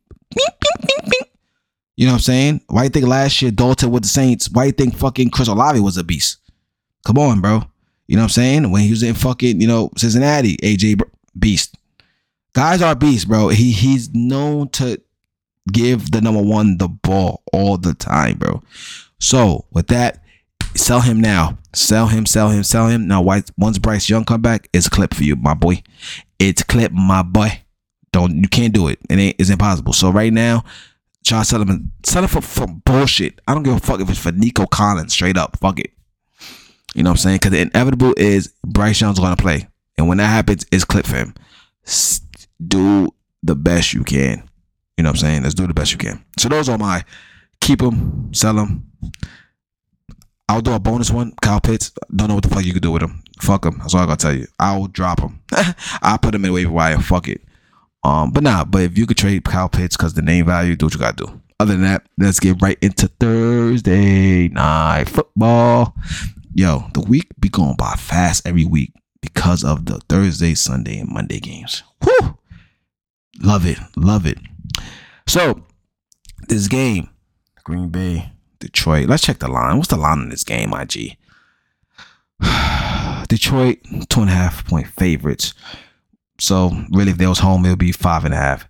you 1.97 2.05
know 2.05 2.13
what 2.13 2.17
I'm 2.17 2.21
saying? 2.21 2.61
Why 2.67 2.83
you 2.83 2.89
think 2.89 3.05
last 3.05 3.41
year 3.41 3.51
Dalton 3.51 3.91
with 3.91 4.03
the 4.03 4.09
Saints? 4.09 4.49
Why 4.49 4.65
you 4.65 4.71
think 4.71 4.95
fucking 4.95 5.31
Chris 5.31 5.49
Olave 5.49 5.81
was 5.81 5.97
a 5.97 6.03
beast? 6.05 6.37
Come 7.05 7.17
on, 7.17 7.41
bro. 7.41 7.63
You 8.09 8.15
know 8.15 8.23
what 8.23 8.37
I'm 8.37 8.41
saying? 8.41 8.71
When 8.71 8.81
he 8.81 8.89
was 8.89 9.03
in 9.03 9.13
fucking, 9.13 9.61
you 9.61 9.67
know, 9.67 9.91
Cincinnati, 9.95 10.57
AJ 10.57 10.99
beast. 11.37 11.77
Guys 12.53 12.81
are 12.81 12.95
beasts, 12.95 13.25
bro. 13.25 13.49
He 13.49 13.71
he's 13.71 14.11
known 14.15 14.69
to 14.69 14.99
give 15.71 16.09
the 16.09 16.19
number 16.19 16.41
one 16.41 16.79
the 16.79 16.87
ball 16.87 17.43
all 17.53 17.77
the 17.77 17.93
time, 17.93 18.39
bro. 18.39 18.63
So 19.19 19.65
with 19.69 19.87
that, 19.87 20.23
sell 20.73 21.01
him 21.01 21.21
now. 21.21 21.59
Sell 21.75 22.07
him, 22.07 22.25
sell 22.25 22.49
him, 22.49 22.63
sell 22.63 22.87
him. 22.87 23.07
Now, 23.07 23.21
once 23.21 23.77
Bryce 23.77 24.09
Young 24.09 24.25
come 24.25 24.41
back, 24.41 24.67
it's 24.73 24.89
clip 24.89 25.13
for 25.13 25.23
you, 25.23 25.35
my 25.35 25.53
boy. 25.53 25.83
It's 26.39 26.63
clip, 26.63 26.91
my 26.91 27.21
boy. 27.21 27.61
Don't 28.11 28.37
you 28.37 28.49
can't 28.49 28.73
do 28.73 28.87
it. 28.87 28.97
It 29.07 29.19
ain't 29.19 29.35
it's 29.37 29.51
impossible. 29.51 29.93
So 29.93 30.09
right 30.09 30.33
now, 30.33 30.63
Josh 31.21 31.49
Sullivan, 31.49 31.91
sell 32.03 32.23
it 32.23 32.31
for, 32.31 32.41
for 32.41 32.65
bullshit. 32.65 33.39
I 33.47 33.53
don't 33.53 33.61
give 33.61 33.75
a 33.75 33.79
fuck 33.79 33.99
if 33.99 34.09
it's 34.09 34.17
for 34.17 34.31
Nico 34.31 34.65
Collins, 34.65 35.13
straight 35.13 35.37
up. 35.37 35.59
Fuck 35.59 35.79
it. 35.79 35.91
You 36.95 37.03
know 37.03 37.11
what 37.11 37.15
I'm 37.15 37.17
saying? 37.17 37.35
Because 37.37 37.51
the 37.51 37.61
inevitable 37.61 38.13
is 38.17 38.53
Bryce 38.65 38.99
Young's 39.01 39.19
gonna 39.19 39.35
play. 39.35 39.67
And 39.97 40.07
when 40.07 40.17
that 40.17 40.27
happens, 40.27 40.65
it's 40.71 40.85
clip 40.85 41.05
for 41.05 41.17
him. 41.17 41.33
Do 42.65 43.13
the 43.43 43.55
best 43.55 43.93
you 43.93 44.03
can. 44.03 44.43
You 44.97 45.03
know 45.03 45.09
what 45.09 45.17
I'm 45.17 45.27
saying? 45.27 45.43
Let's 45.43 45.55
do 45.55 45.67
the 45.67 45.73
best 45.73 45.91
you 45.91 45.97
can. 45.97 46.23
So 46.37 46.49
those 46.49 46.67
are 46.69 46.77
my 46.77 47.03
keep 47.61 47.79
them, 47.79 48.33
sell 48.33 48.53
them. 48.53 48.91
I'll 50.49 50.61
do 50.61 50.73
a 50.73 50.79
bonus 50.79 51.11
one. 51.11 51.33
Kyle 51.43 51.61
Pitts. 51.61 51.91
Don't 52.15 52.27
know 52.27 52.35
what 52.35 52.43
the 52.43 52.49
fuck 52.49 52.65
you 52.65 52.73
could 52.73 52.81
do 52.81 52.91
with 52.91 53.03
him. 53.03 53.23
Fuck 53.39 53.65
him. 53.65 53.77
That's 53.77 53.93
all 53.93 54.01
I 54.01 54.07
gotta 54.07 54.17
tell 54.17 54.33
you. 54.33 54.47
I'll 54.59 54.87
drop 54.87 55.19
him. 55.19 55.41
I'll 56.01 56.17
put 56.17 56.33
him 56.33 56.43
in 56.43 56.51
waiver 56.51 56.71
wire. 56.71 56.97
Fuck 56.99 57.27
it. 57.27 57.41
Um, 58.03 58.31
but 58.31 58.43
nah, 58.43 58.65
but 58.65 58.81
if 58.81 58.97
you 58.97 59.05
could 59.05 59.17
trade 59.17 59.43
Kyle 59.43 59.69
Pitts 59.69 59.95
because 59.95 60.15
the 60.15 60.21
name 60.21 60.45
value, 60.45 60.75
do 60.75 60.87
what 60.87 60.93
you 60.93 60.99
gotta 60.99 61.25
do. 61.25 61.41
Other 61.59 61.73
than 61.73 61.83
that, 61.83 62.07
let's 62.17 62.39
get 62.39 62.61
right 62.61 62.77
into 62.81 63.07
Thursday 63.07 64.47
night 64.47 65.07
football. 65.07 65.95
Yo, 66.53 66.89
the 66.93 67.01
week 67.01 67.27
be 67.39 67.49
going 67.49 67.75
by 67.75 67.93
fast 67.93 68.45
every 68.45 68.65
week 68.65 68.93
because 69.21 69.63
of 69.63 69.85
the 69.85 69.99
Thursday, 70.09 70.55
Sunday, 70.55 70.99
and 70.99 71.09
Monday 71.09 71.39
games. 71.39 71.83
Whew! 72.03 72.37
Love 73.41 73.65
it, 73.65 73.77
love 73.95 74.25
it. 74.25 74.39
So 75.27 75.63
this 76.47 76.67
game, 76.67 77.09
Green 77.63 77.89
Bay, 77.89 78.31
Detroit. 78.59 79.07
Let's 79.07 79.23
check 79.23 79.39
the 79.39 79.47
line. 79.47 79.77
What's 79.77 79.89
the 79.89 79.97
line 79.97 80.19
in 80.19 80.29
this 80.29 80.43
game, 80.43 80.73
IG? 80.73 81.17
Detroit, 83.27 83.77
two 84.09 84.21
and 84.21 84.29
a 84.29 84.33
half 84.33 84.65
point 84.65 84.87
favorites. 84.87 85.53
So 86.39 86.71
really, 86.91 87.11
if 87.11 87.17
they 87.17 87.27
was 87.27 87.39
home, 87.39 87.65
it 87.65 87.69
would 87.69 87.79
be 87.79 87.91
five 87.91 88.25
and 88.25 88.33
a 88.33 88.37
half. 88.37 88.67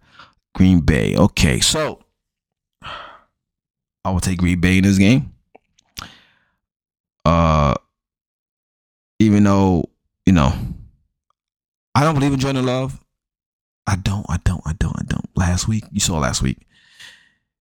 Green 0.54 0.82
Bay. 0.82 1.16
Okay, 1.16 1.60
so 1.60 2.04
I 4.04 4.12
will 4.12 4.20
take 4.20 4.40
Green 4.40 4.60
Bay 4.60 4.80
in 4.80 4.84
this 4.84 4.98
game. 4.98 5.34
Uh, 7.30 7.76
even 9.20 9.44
though 9.44 9.86
you 10.26 10.34
know, 10.34 10.52
I 11.94 12.04
don't 12.04 12.16
believe 12.16 12.34
in 12.34 12.40
Jordan 12.40 12.66
Love. 12.66 13.00
I 13.86 13.96
don't. 13.96 14.26
I 14.28 14.38
don't. 14.44 14.62
I 14.66 14.74
don't. 14.80 14.98
I 14.98 15.04
don't. 15.08 15.30
Last 15.38 15.68
week, 15.68 15.84
you 15.92 16.00
saw 16.00 16.18
last 16.18 16.42
week. 16.42 16.66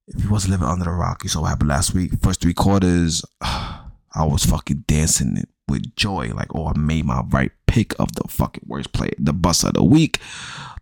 If 0.07 0.25
you 0.25 0.31
wasn't 0.31 0.53
living 0.53 0.69
under 0.69 0.87
the 0.87 0.91
rock, 0.91 1.23
you 1.23 1.29
saw 1.29 1.43
what 1.43 1.49
happened 1.49 1.69
last 1.69 1.95
week. 1.95 2.13
First 2.23 2.41
three 2.41 2.55
quarters, 2.55 3.23
I 3.43 3.85
was 4.17 4.45
fucking 4.47 4.85
dancing 4.87 5.45
with 5.69 5.95
joy. 5.97 6.31
Like, 6.35 6.55
oh, 6.55 6.69
I 6.69 6.79
made 6.79 7.05
my 7.05 7.23
right 7.29 7.53
pick 7.67 7.99
of 8.01 8.15
the 8.15 8.27
fucking 8.27 8.65
worst 8.67 8.93
play, 8.95 9.11
the 9.19 9.35
bust 9.35 9.65
of 9.65 9.75
the 9.75 9.85
week, 9.85 10.19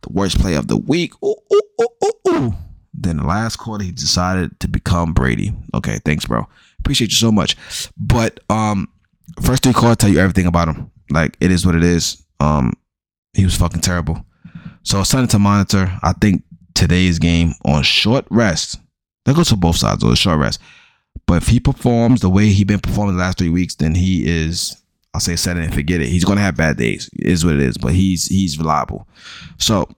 the 0.02 0.12
worst 0.12 0.38
play 0.38 0.54
of 0.54 0.68
the 0.68 0.76
week. 0.76 1.12
Ooh, 1.24 1.34
ooh, 1.52 1.60
ooh, 1.80 1.88
ooh, 2.04 2.30
ooh. 2.30 2.54
Then 2.94 3.16
the 3.18 3.26
last 3.26 3.56
quarter, 3.56 3.82
he 3.84 3.90
decided 3.90 4.58
to 4.60 4.68
become 4.68 5.12
Brady. 5.12 5.52
Okay, 5.74 5.98
thanks, 6.04 6.24
bro. 6.24 6.46
Appreciate 6.86 7.10
you 7.10 7.16
so 7.16 7.32
much. 7.32 7.56
But 7.96 8.38
um, 8.48 8.88
first 9.42 9.64
three 9.64 9.72
quarters 9.72 9.96
tell 9.96 10.10
you 10.10 10.20
everything 10.20 10.46
about 10.46 10.68
him. 10.68 10.88
Like, 11.10 11.36
it 11.40 11.50
is 11.50 11.66
what 11.66 11.74
it 11.74 11.82
is. 11.82 12.24
Um, 12.38 12.74
he 13.34 13.42
was 13.42 13.56
fucking 13.56 13.80
terrible. 13.80 14.24
So 14.84 15.02
something 15.02 15.26
to 15.30 15.40
monitor. 15.40 15.90
I 16.04 16.12
think 16.12 16.44
today's 16.74 17.18
game 17.18 17.54
on 17.64 17.82
short 17.82 18.24
rest. 18.30 18.78
That 19.24 19.34
goes 19.34 19.50
for 19.50 19.56
both 19.56 19.74
sides, 19.74 20.04
or 20.04 20.12
a 20.12 20.16
short 20.16 20.38
rest. 20.38 20.60
But 21.26 21.42
if 21.42 21.48
he 21.48 21.58
performs 21.58 22.20
the 22.20 22.30
way 22.30 22.50
he 22.50 22.62
been 22.62 22.78
performing 22.78 23.16
the 23.16 23.22
last 23.22 23.38
three 23.38 23.48
weeks, 23.48 23.74
then 23.74 23.96
he 23.96 24.24
is 24.24 24.80
I'll 25.12 25.20
say 25.20 25.34
set 25.34 25.56
it 25.56 25.64
and 25.64 25.74
forget 25.74 26.00
it. 26.00 26.06
He's 26.06 26.24
gonna 26.24 26.40
have 26.40 26.56
bad 26.56 26.76
days. 26.76 27.10
Is 27.14 27.44
what 27.44 27.54
it 27.54 27.60
is, 27.62 27.76
but 27.76 27.94
he's 27.94 28.26
he's 28.26 28.58
reliable. 28.58 29.08
So 29.58 29.88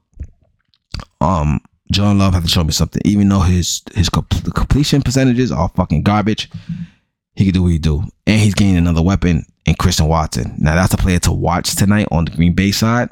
um 1.20 1.60
Jordan 1.90 2.18
Love 2.18 2.34
has 2.34 2.44
to 2.44 2.48
show 2.48 2.64
me 2.64 2.72
something. 2.72 3.02
Even 3.04 3.28
though 3.28 3.40
his 3.40 3.82
his 3.94 4.08
the 4.08 4.52
completion 4.54 5.02
percentages 5.02 5.50
are 5.50 5.68
fucking 5.70 6.02
garbage, 6.02 6.50
he 7.34 7.44
can 7.44 7.54
do 7.54 7.62
what 7.62 7.72
he 7.72 7.78
do. 7.78 8.02
And 8.26 8.40
he's 8.40 8.54
gaining 8.54 8.76
another 8.76 9.02
weapon 9.02 9.46
in 9.64 9.74
Christian 9.74 10.06
Watson. 10.06 10.54
Now 10.58 10.74
that's 10.74 10.94
a 10.94 10.98
player 10.98 11.18
to 11.20 11.32
watch 11.32 11.74
tonight 11.74 12.08
on 12.10 12.26
the 12.26 12.32
Green 12.32 12.54
Bay 12.54 12.72
side. 12.72 13.10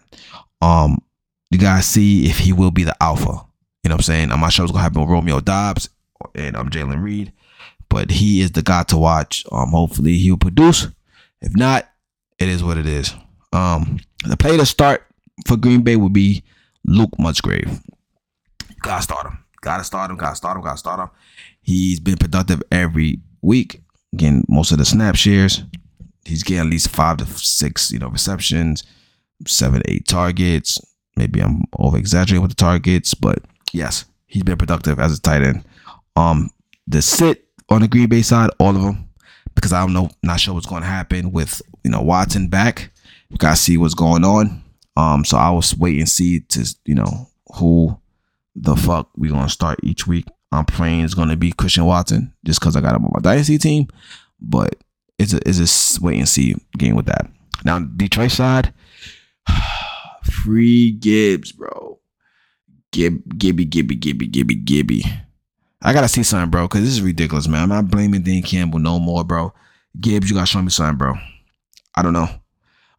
Um, 0.61 0.99
you 1.51 1.59
guys 1.59 1.87
see 1.87 2.27
if 2.29 2.39
he 2.39 2.53
will 2.53 2.71
be 2.71 2.85
the 2.85 2.97
alpha. 3.03 3.45
You 3.83 3.89
know 3.89 3.95
what 3.95 4.01
I'm 4.01 4.03
saying? 4.03 4.33
I'm 4.33 4.41
not 4.41 4.53
sure 4.53 4.65
what's 4.65 4.73
gonna 4.73 4.83
happen 4.83 5.01
with 5.01 5.11
Romeo 5.11 5.41
Doubs 5.41 5.89
and 6.35 6.57
I'm 6.57 6.62
um, 6.62 6.71
Jayden 6.71 7.03
Reed 7.03 7.33
but 7.89 8.11
he 8.11 8.41
is 8.41 8.53
the 8.53 8.62
guy 8.62 8.83
to 8.85 8.97
watch. 8.97 9.45
Um, 9.53 9.71
hopefully 9.71 10.19
he'll 10.19 10.37
produce. 10.37 10.89
If 11.41 11.57
not, 11.57 11.89
it 12.39 12.49
is 12.49 12.62
what 12.62 12.79
it 12.79 12.87
is. 12.87 13.15
Um, 13.53 13.99
the 14.27 14.37
player 14.37 14.59
to 14.59 14.67
start 14.67 15.07
for 15.47 15.57
Green 15.57 15.83
Bay 15.83 15.97
would 15.97 16.12
be 16.12 16.43
Luke 16.85 17.19
Musgrave. 17.19 17.81
Gotta 18.87 19.03
start 19.03 19.27
him. 19.27 19.38
Gotta 19.61 19.85
start 19.85 20.11
him. 20.11 20.16
Gotta 20.16 20.37
start 20.37 20.57
him. 20.57 20.62
Gotta 20.62 20.79
start 20.79 21.01
him. 21.01 21.11
He's 21.61 22.01
been 22.01 22.16
productive 22.16 22.62
every 22.70 23.20
week, 23.42 23.83
getting 24.16 24.44
most 24.49 24.72
of 24.72 24.79
the 24.79 24.85
snap 24.85 25.16
shares. 25.16 25.64
He's 26.25 26.42
getting 26.42 26.61
at 26.61 26.70
least 26.70 26.88
five 26.88 27.18
to 27.18 27.27
six, 27.27 27.92
you 27.92 27.99
know, 27.99 28.09
receptions, 28.09 28.85
seven, 29.46 29.83
eight 29.87 30.07
targets. 30.07 30.81
Maybe 31.16 31.40
I'm 31.40 31.64
over 31.79 31.96
exaggerating 31.96 32.42
with 32.42 32.51
the 32.51 32.57
targets, 32.57 33.14
but 33.14 33.40
yes, 33.72 34.05
he's 34.27 34.42
been 34.42 34.59
productive 34.59 34.99
as 34.99 35.16
a 35.16 35.20
tight 35.20 35.42
end. 35.42 35.64
Um, 36.14 36.51
the 36.87 37.03
sit 37.03 37.46
on 37.68 37.83
the 37.83 37.88
Green 37.88 38.09
Bay 38.09 38.22
side, 38.22 38.51
all 38.59 38.77
of 38.77 38.83
them, 38.83 39.09
because 39.55 39.72
I 39.72 39.81
don't 39.81 39.92
know, 39.92 40.11
not 40.22 40.40
sure 40.40 40.55
what's 40.55 40.66
going 40.66 40.83
to 40.83 40.88
happen 40.88 41.33
with 41.33 41.61
you 41.85 41.90
know 41.90 42.03
Watson 42.03 42.49
back. 42.49 42.90
We 43.31 43.38
gotta 43.38 43.57
see 43.57 43.77
what's 43.77 43.94
going 43.94 44.25
on. 44.25 44.62
Um, 44.96 45.25
so 45.25 45.37
I 45.37 45.51
was 45.51 45.77
wait 45.77 45.99
and 45.99 46.09
see 46.09 46.40
to 46.40 46.75
you 46.85 46.94
know 46.94 47.29
who 47.57 47.99
the 48.57 48.75
fuck 48.75 49.11
we 49.16 49.29
gonna 49.29 49.49
start 49.49 49.79
each 49.83 50.07
week. 50.07 50.27
I'm 50.51 50.64
praying 50.64 51.05
it's 51.05 51.14
gonna 51.14 51.37
be 51.37 51.53
Christian 51.53 51.85
Watson 51.85 52.33
just 52.45 52.61
because 52.61 52.75
I 52.77 52.81
got 52.81 52.97
him 52.97 53.05
on 53.05 53.12
my 53.14 53.21
dynasty 53.21 53.59
team, 53.59 53.88
but 54.40 54.77
it's 55.19 55.33
a 55.33 55.40
it's 55.47 55.99
a 55.99 56.03
wait 56.03 56.19
and 56.19 56.29
see 56.29 56.57
game 56.79 56.97
with 56.97 57.07
that. 57.07 57.29
Now 57.64 57.79
Detroit 57.81 58.31
side, 58.31 58.73
free 60.25 60.92
Gibbs, 60.92 61.53
bro. 61.53 61.99
Gib, 62.92 63.38
Gibby, 63.38 63.66
Gibby, 63.66 63.95
Gibby, 63.95 64.27
Gibby, 64.27 64.55
Gibby. 64.55 65.05
I 65.83 65.92
gotta 65.92 66.09
see 66.09 66.23
something, 66.23 66.51
bro, 66.51 66.66
because 66.66 66.83
this 66.83 66.92
is 66.92 67.03
ridiculous, 67.03 67.47
man. 67.47 67.64
I'm 67.64 67.69
not 67.69 67.90
blaming 67.90 68.23
Dan 68.23 68.42
Campbell 68.42 68.79
no 68.79 68.99
more, 68.99 69.23
bro. 69.23 69.53
Gibbs, 70.01 70.31
you 70.31 70.35
gotta 70.37 70.47
show 70.47 70.62
me 70.62 70.71
something, 70.71 70.97
bro. 70.97 71.14
I 71.95 72.03
don't 72.03 72.14
know. 72.14 72.29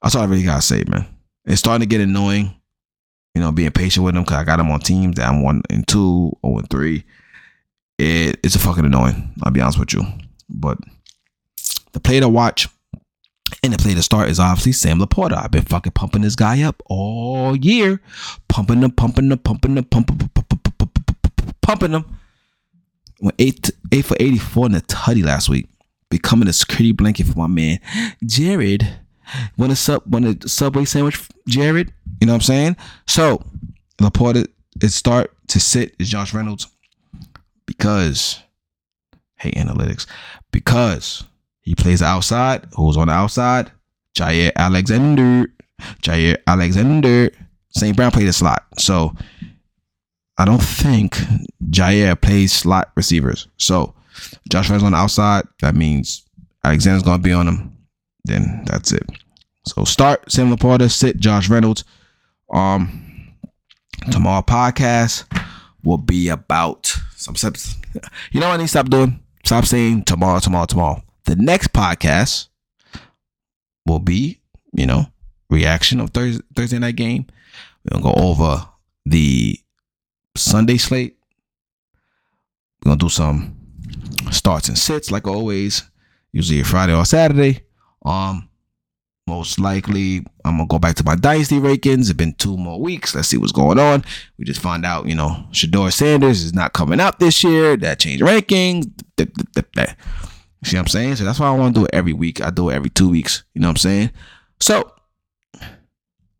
That's 0.01 0.15
all 0.15 0.21
I 0.21 0.25
really 0.25 0.43
gotta 0.43 0.61
say, 0.61 0.83
man. 0.87 1.07
It's 1.45 1.59
starting 1.59 1.81
to 1.81 1.89
get 1.89 2.01
annoying, 2.01 2.53
you 3.37 3.43
know, 3.43 3.51
being 3.51 3.71
patient 3.71 4.03
with 4.03 4.15
them 4.15 4.23
because 4.23 4.37
I 4.37 4.43
got 4.43 4.57
them 4.57 4.71
on 4.71 4.79
teams 4.79 5.17
that 5.17 5.29
I'm 5.29 5.43
one 5.43 5.61
and 5.69 5.87
two, 5.87 6.35
oh 6.43 6.57
and 6.57 6.69
three. 6.69 7.03
It, 7.99 8.39
it's 8.43 8.55
a 8.55 8.59
fucking 8.59 8.85
annoying. 8.85 9.33
I'll 9.43 9.51
be 9.51 9.61
honest 9.61 9.79
with 9.79 9.93
you. 9.93 10.03
But 10.49 10.79
the 11.91 11.99
play 11.99 12.19
to 12.19 12.27
watch 12.27 12.67
and 13.61 13.73
the 13.73 13.77
play 13.77 13.93
to 13.93 14.01
start 14.01 14.29
is 14.29 14.39
obviously 14.39 14.71
Sam 14.71 14.99
LaPorta. 14.99 15.37
I've 15.37 15.51
been 15.51 15.65
fucking 15.65 15.91
pumping 15.91 16.23
this 16.23 16.35
guy 16.35 16.63
up 16.63 16.81
all 16.87 17.55
year, 17.55 18.01
pumping 18.47 18.81
him, 18.81 18.91
pumping 18.91 19.31
him, 19.31 19.37
pumping 19.37 19.77
him, 19.77 19.83
pumping, 19.83 20.17
pumping, 20.17 20.59
pumping 21.61 21.91
him 21.91 22.05
went 23.19 23.35
eight 23.39 23.69
eight 23.91 24.05
for 24.05 24.17
eighty 24.19 24.37
four 24.37 24.65
in 24.65 24.71
the 24.71 24.81
tutty 24.81 25.23
last 25.23 25.47
week, 25.47 25.67
becoming 26.09 26.47
a 26.47 26.53
security 26.53 26.91
blanket 26.91 27.27
for 27.27 27.37
my 27.37 27.47
man 27.47 27.79
Jared. 28.25 28.99
Want 29.57 29.71
a 29.71 29.75
sub? 29.75 30.03
Want 30.05 30.43
a 30.43 30.49
subway 30.49 30.85
sandwich, 30.85 31.27
Jared? 31.47 31.93
You 32.21 32.27
know 32.27 32.33
what 32.33 32.37
I'm 32.37 32.41
saying? 32.41 32.77
So 33.07 33.43
LaPorta 33.99 34.47
it 34.81 34.91
start 34.91 35.31
to 35.47 35.59
sit 35.59 35.95
is 35.99 36.09
Josh 36.09 36.33
Reynolds 36.33 36.67
because 37.65 38.41
hey 39.37 39.51
analytics 39.51 40.05
because 40.51 41.23
he 41.61 41.75
plays 41.75 42.01
outside. 42.01 42.65
Who's 42.75 42.97
on 42.97 43.07
the 43.07 43.13
outside? 43.13 43.71
Jaire 44.15 44.51
Alexander. 44.55 45.47
Jaire 46.01 46.37
Alexander. 46.47 47.31
St. 47.69 47.95
Brown 47.95 48.11
played 48.11 48.27
a 48.27 48.33
slot. 48.33 48.65
So 48.79 49.13
I 50.37 50.45
don't 50.45 50.61
think 50.61 51.17
Jaire 51.69 52.19
plays 52.19 52.53
slot 52.53 52.91
receivers. 52.95 53.47
So 53.57 53.93
Josh 54.49 54.69
Reynolds 54.69 54.85
on 54.85 54.93
the 54.93 54.97
outside. 54.97 55.45
That 55.61 55.75
means 55.75 56.23
Alexander's 56.63 57.03
gonna 57.03 57.21
be 57.21 57.33
on 57.33 57.47
him. 57.47 57.76
Then 58.27 58.63
that's 58.65 58.91
it. 58.91 59.05
So 59.65 59.83
start 59.83 60.31
Sam 60.31 60.55
LaPorta, 60.55 60.91
sit 60.91 61.17
Josh 61.17 61.49
Reynolds. 61.49 61.83
Um, 62.53 63.33
tomorrow 64.11 64.41
podcast 64.41 65.25
will 65.83 65.97
be 65.97 66.29
about 66.29 66.93
some 67.15 67.35
steps. 67.35 67.75
You 68.31 68.39
know 68.39 68.47
what 68.47 68.55
I 68.55 68.57
need 68.57 68.63
to 68.63 68.69
stop 68.69 68.89
doing? 68.89 69.21
Stop 69.43 69.65
saying 69.65 70.03
tomorrow, 70.03 70.39
tomorrow, 70.39 70.65
tomorrow. 70.65 71.03
The 71.25 71.35
next 71.35 71.73
podcast 71.73 72.49
will 73.85 73.99
be, 73.99 74.41
you 74.73 74.85
know, 74.85 75.07
reaction 75.49 75.99
of 75.99 76.11
Thursday, 76.11 76.43
Thursday 76.55 76.79
night 76.79 76.95
game. 76.95 77.25
We're 77.83 77.99
gonna 77.99 78.13
go 78.13 78.21
over 78.21 78.67
the 79.05 79.59
Sunday 80.35 80.77
slate. 80.77 81.17
We're 82.83 82.91
gonna 82.91 82.99
do 82.99 83.09
some 83.09 83.57
starts 84.31 84.67
and 84.67 84.77
sits 84.77 85.11
like 85.11 85.27
always. 85.27 85.83
Usually 86.33 86.61
Friday 86.63 86.93
or 86.93 87.05
Saturday. 87.05 87.66
Um, 88.07 88.49
most 89.27 89.59
likely 89.59 90.25
I'm 90.45 90.57
gonna 90.57 90.67
go 90.67 90.79
back 90.79 90.95
to 90.95 91.03
my 91.03 91.15
dynasty 91.15 91.59
rankings. 91.59 92.01
It's 92.01 92.13
been 92.13 92.33
two 92.33 92.55
more 92.57 92.79
weeks. 92.79 93.13
Let's 93.13 93.27
see 93.27 93.37
what's 93.37 93.51
going 93.51 93.77
on. 93.77 94.05
We 94.37 94.45
just 94.45 94.61
find 94.61 94.85
out, 94.85 95.05
you 95.05 95.15
know, 95.15 95.45
Shedeur 95.51 95.91
Sanders 95.91 96.43
is 96.43 96.53
not 96.53 96.71
coming 96.71 97.01
out 97.01 97.19
this 97.19 97.43
year. 97.43 97.75
That 97.75 97.99
changed 97.99 98.23
rankings. 98.23 98.85
See 100.63 100.75
what 100.75 100.81
I'm 100.81 100.87
saying? 100.87 101.17
So 101.17 101.25
that's 101.25 101.39
why 101.39 101.47
I 101.47 101.51
want 101.51 101.75
to 101.75 101.81
do 101.81 101.85
it 101.85 101.91
every 101.93 102.13
week. 102.13 102.41
I 102.41 102.49
do 102.49 102.69
it 102.69 102.75
every 102.75 102.89
two 102.89 103.09
weeks. 103.09 103.43
You 103.53 103.61
know 103.61 103.67
what 103.67 103.71
I'm 103.71 103.77
saying? 103.77 104.11
So 104.61 104.91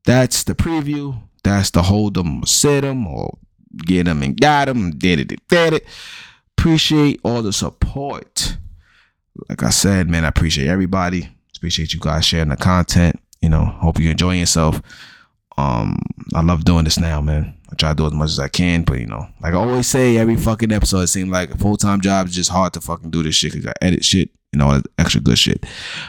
that's 0.06 0.43
the 0.45 0.56
preview. 0.56 1.21
That's 1.43 1.69
the 1.71 1.84
hold 1.84 2.15
them, 2.15 2.43
sit 2.45 2.82
them, 2.82 3.06
or 3.06 3.38
get 3.86 4.06
them 4.06 4.23
and 4.23 4.39
got 4.39 4.65
them, 4.65 4.91
did 4.91 5.19
it, 5.19 5.47
did 5.47 5.73
it. 5.73 5.86
Appreciate 6.58 7.19
all 7.23 7.41
the 7.41 7.53
support. 7.53 8.58
Like 9.49 9.62
I 9.63 9.69
said, 9.69 10.10
man, 10.10 10.25
I 10.25 10.30
appreciate 10.30 10.67
everybody. 10.67 11.30
Appreciate 11.58 11.93
you 11.93 12.00
guys 12.00 12.26
sharing 12.26 12.50
the 12.50 12.58
content. 12.58 13.20
You 13.41 13.50
know, 13.50 13.65
hope 13.65 14.00
you're 14.00 14.12
enjoying 14.12 14.39
yourself. 14.39 14.82
Um, 15.58 16.00
I 16.34 16.41
love 16.41 16.65
doing 16.65 16.84
this 16.84 17.00
now, 17.00 17.20
man. 17.20 17.56
I 17.72 17.76
try 17.76 17.89
to 17.89 17.96
do 17.96 18.06
as 18.06 18.13
much 18.13 18.30
as 18.30 18.39
I 18.39 18.48
can, 18.48 18.84
but 18.84 19.00
you 19.00 19.08
know, 19.08 19.28
like 19.41 19.54
I 19.54 19.58
always 19.58 19.88
say, 19.88 20.17
every 20.17 20.36
fucking 20.36 20.72
episode, 20.72 21.02
it 21.02 21.08
seems 21.08 21.30
like 21.30 21.52
a 21.52 21.58
full 21.58 21.78
time 21.78 22.00
job 22.00 22.28
is 22.28 22.36
just 22.36 22.52
hard 22.52 22.74
to 22.74 22.82
fucking 22.82 23.12
do 23.12 23.24
this 23.24 23.36
shit 23.36 23.54
because 23.54 23.67
I 23.67 23.74
edit 23.82 24.06
shit, 24.06 24.30
and 24.54 24.62
all 24.62 24.74
that 24.74 24.86
extra 24.98 25.20
good 25.20 25.38
shit. 25.38 25.65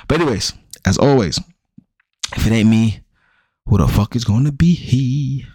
But 0.07 0.21
anyways, 0.21 0.53
as 0.85 0.99
always, 0.99 1.41
if 2.37 2.47
it 2.47 2.53
ain't 2.53 2.69
me, 2.69 3.01
who 3.67 3.79
the 3.79 3.89
fuck 3.89 4.15
is 4.15 4.25
gonna 4.25 4.53
be 4.53 4.75
he? 4.75 5.47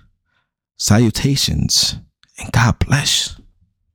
Salutations 0.78 1.98
and 2.40 2.52
God 2.52 2.80
bless. 2.80 3.40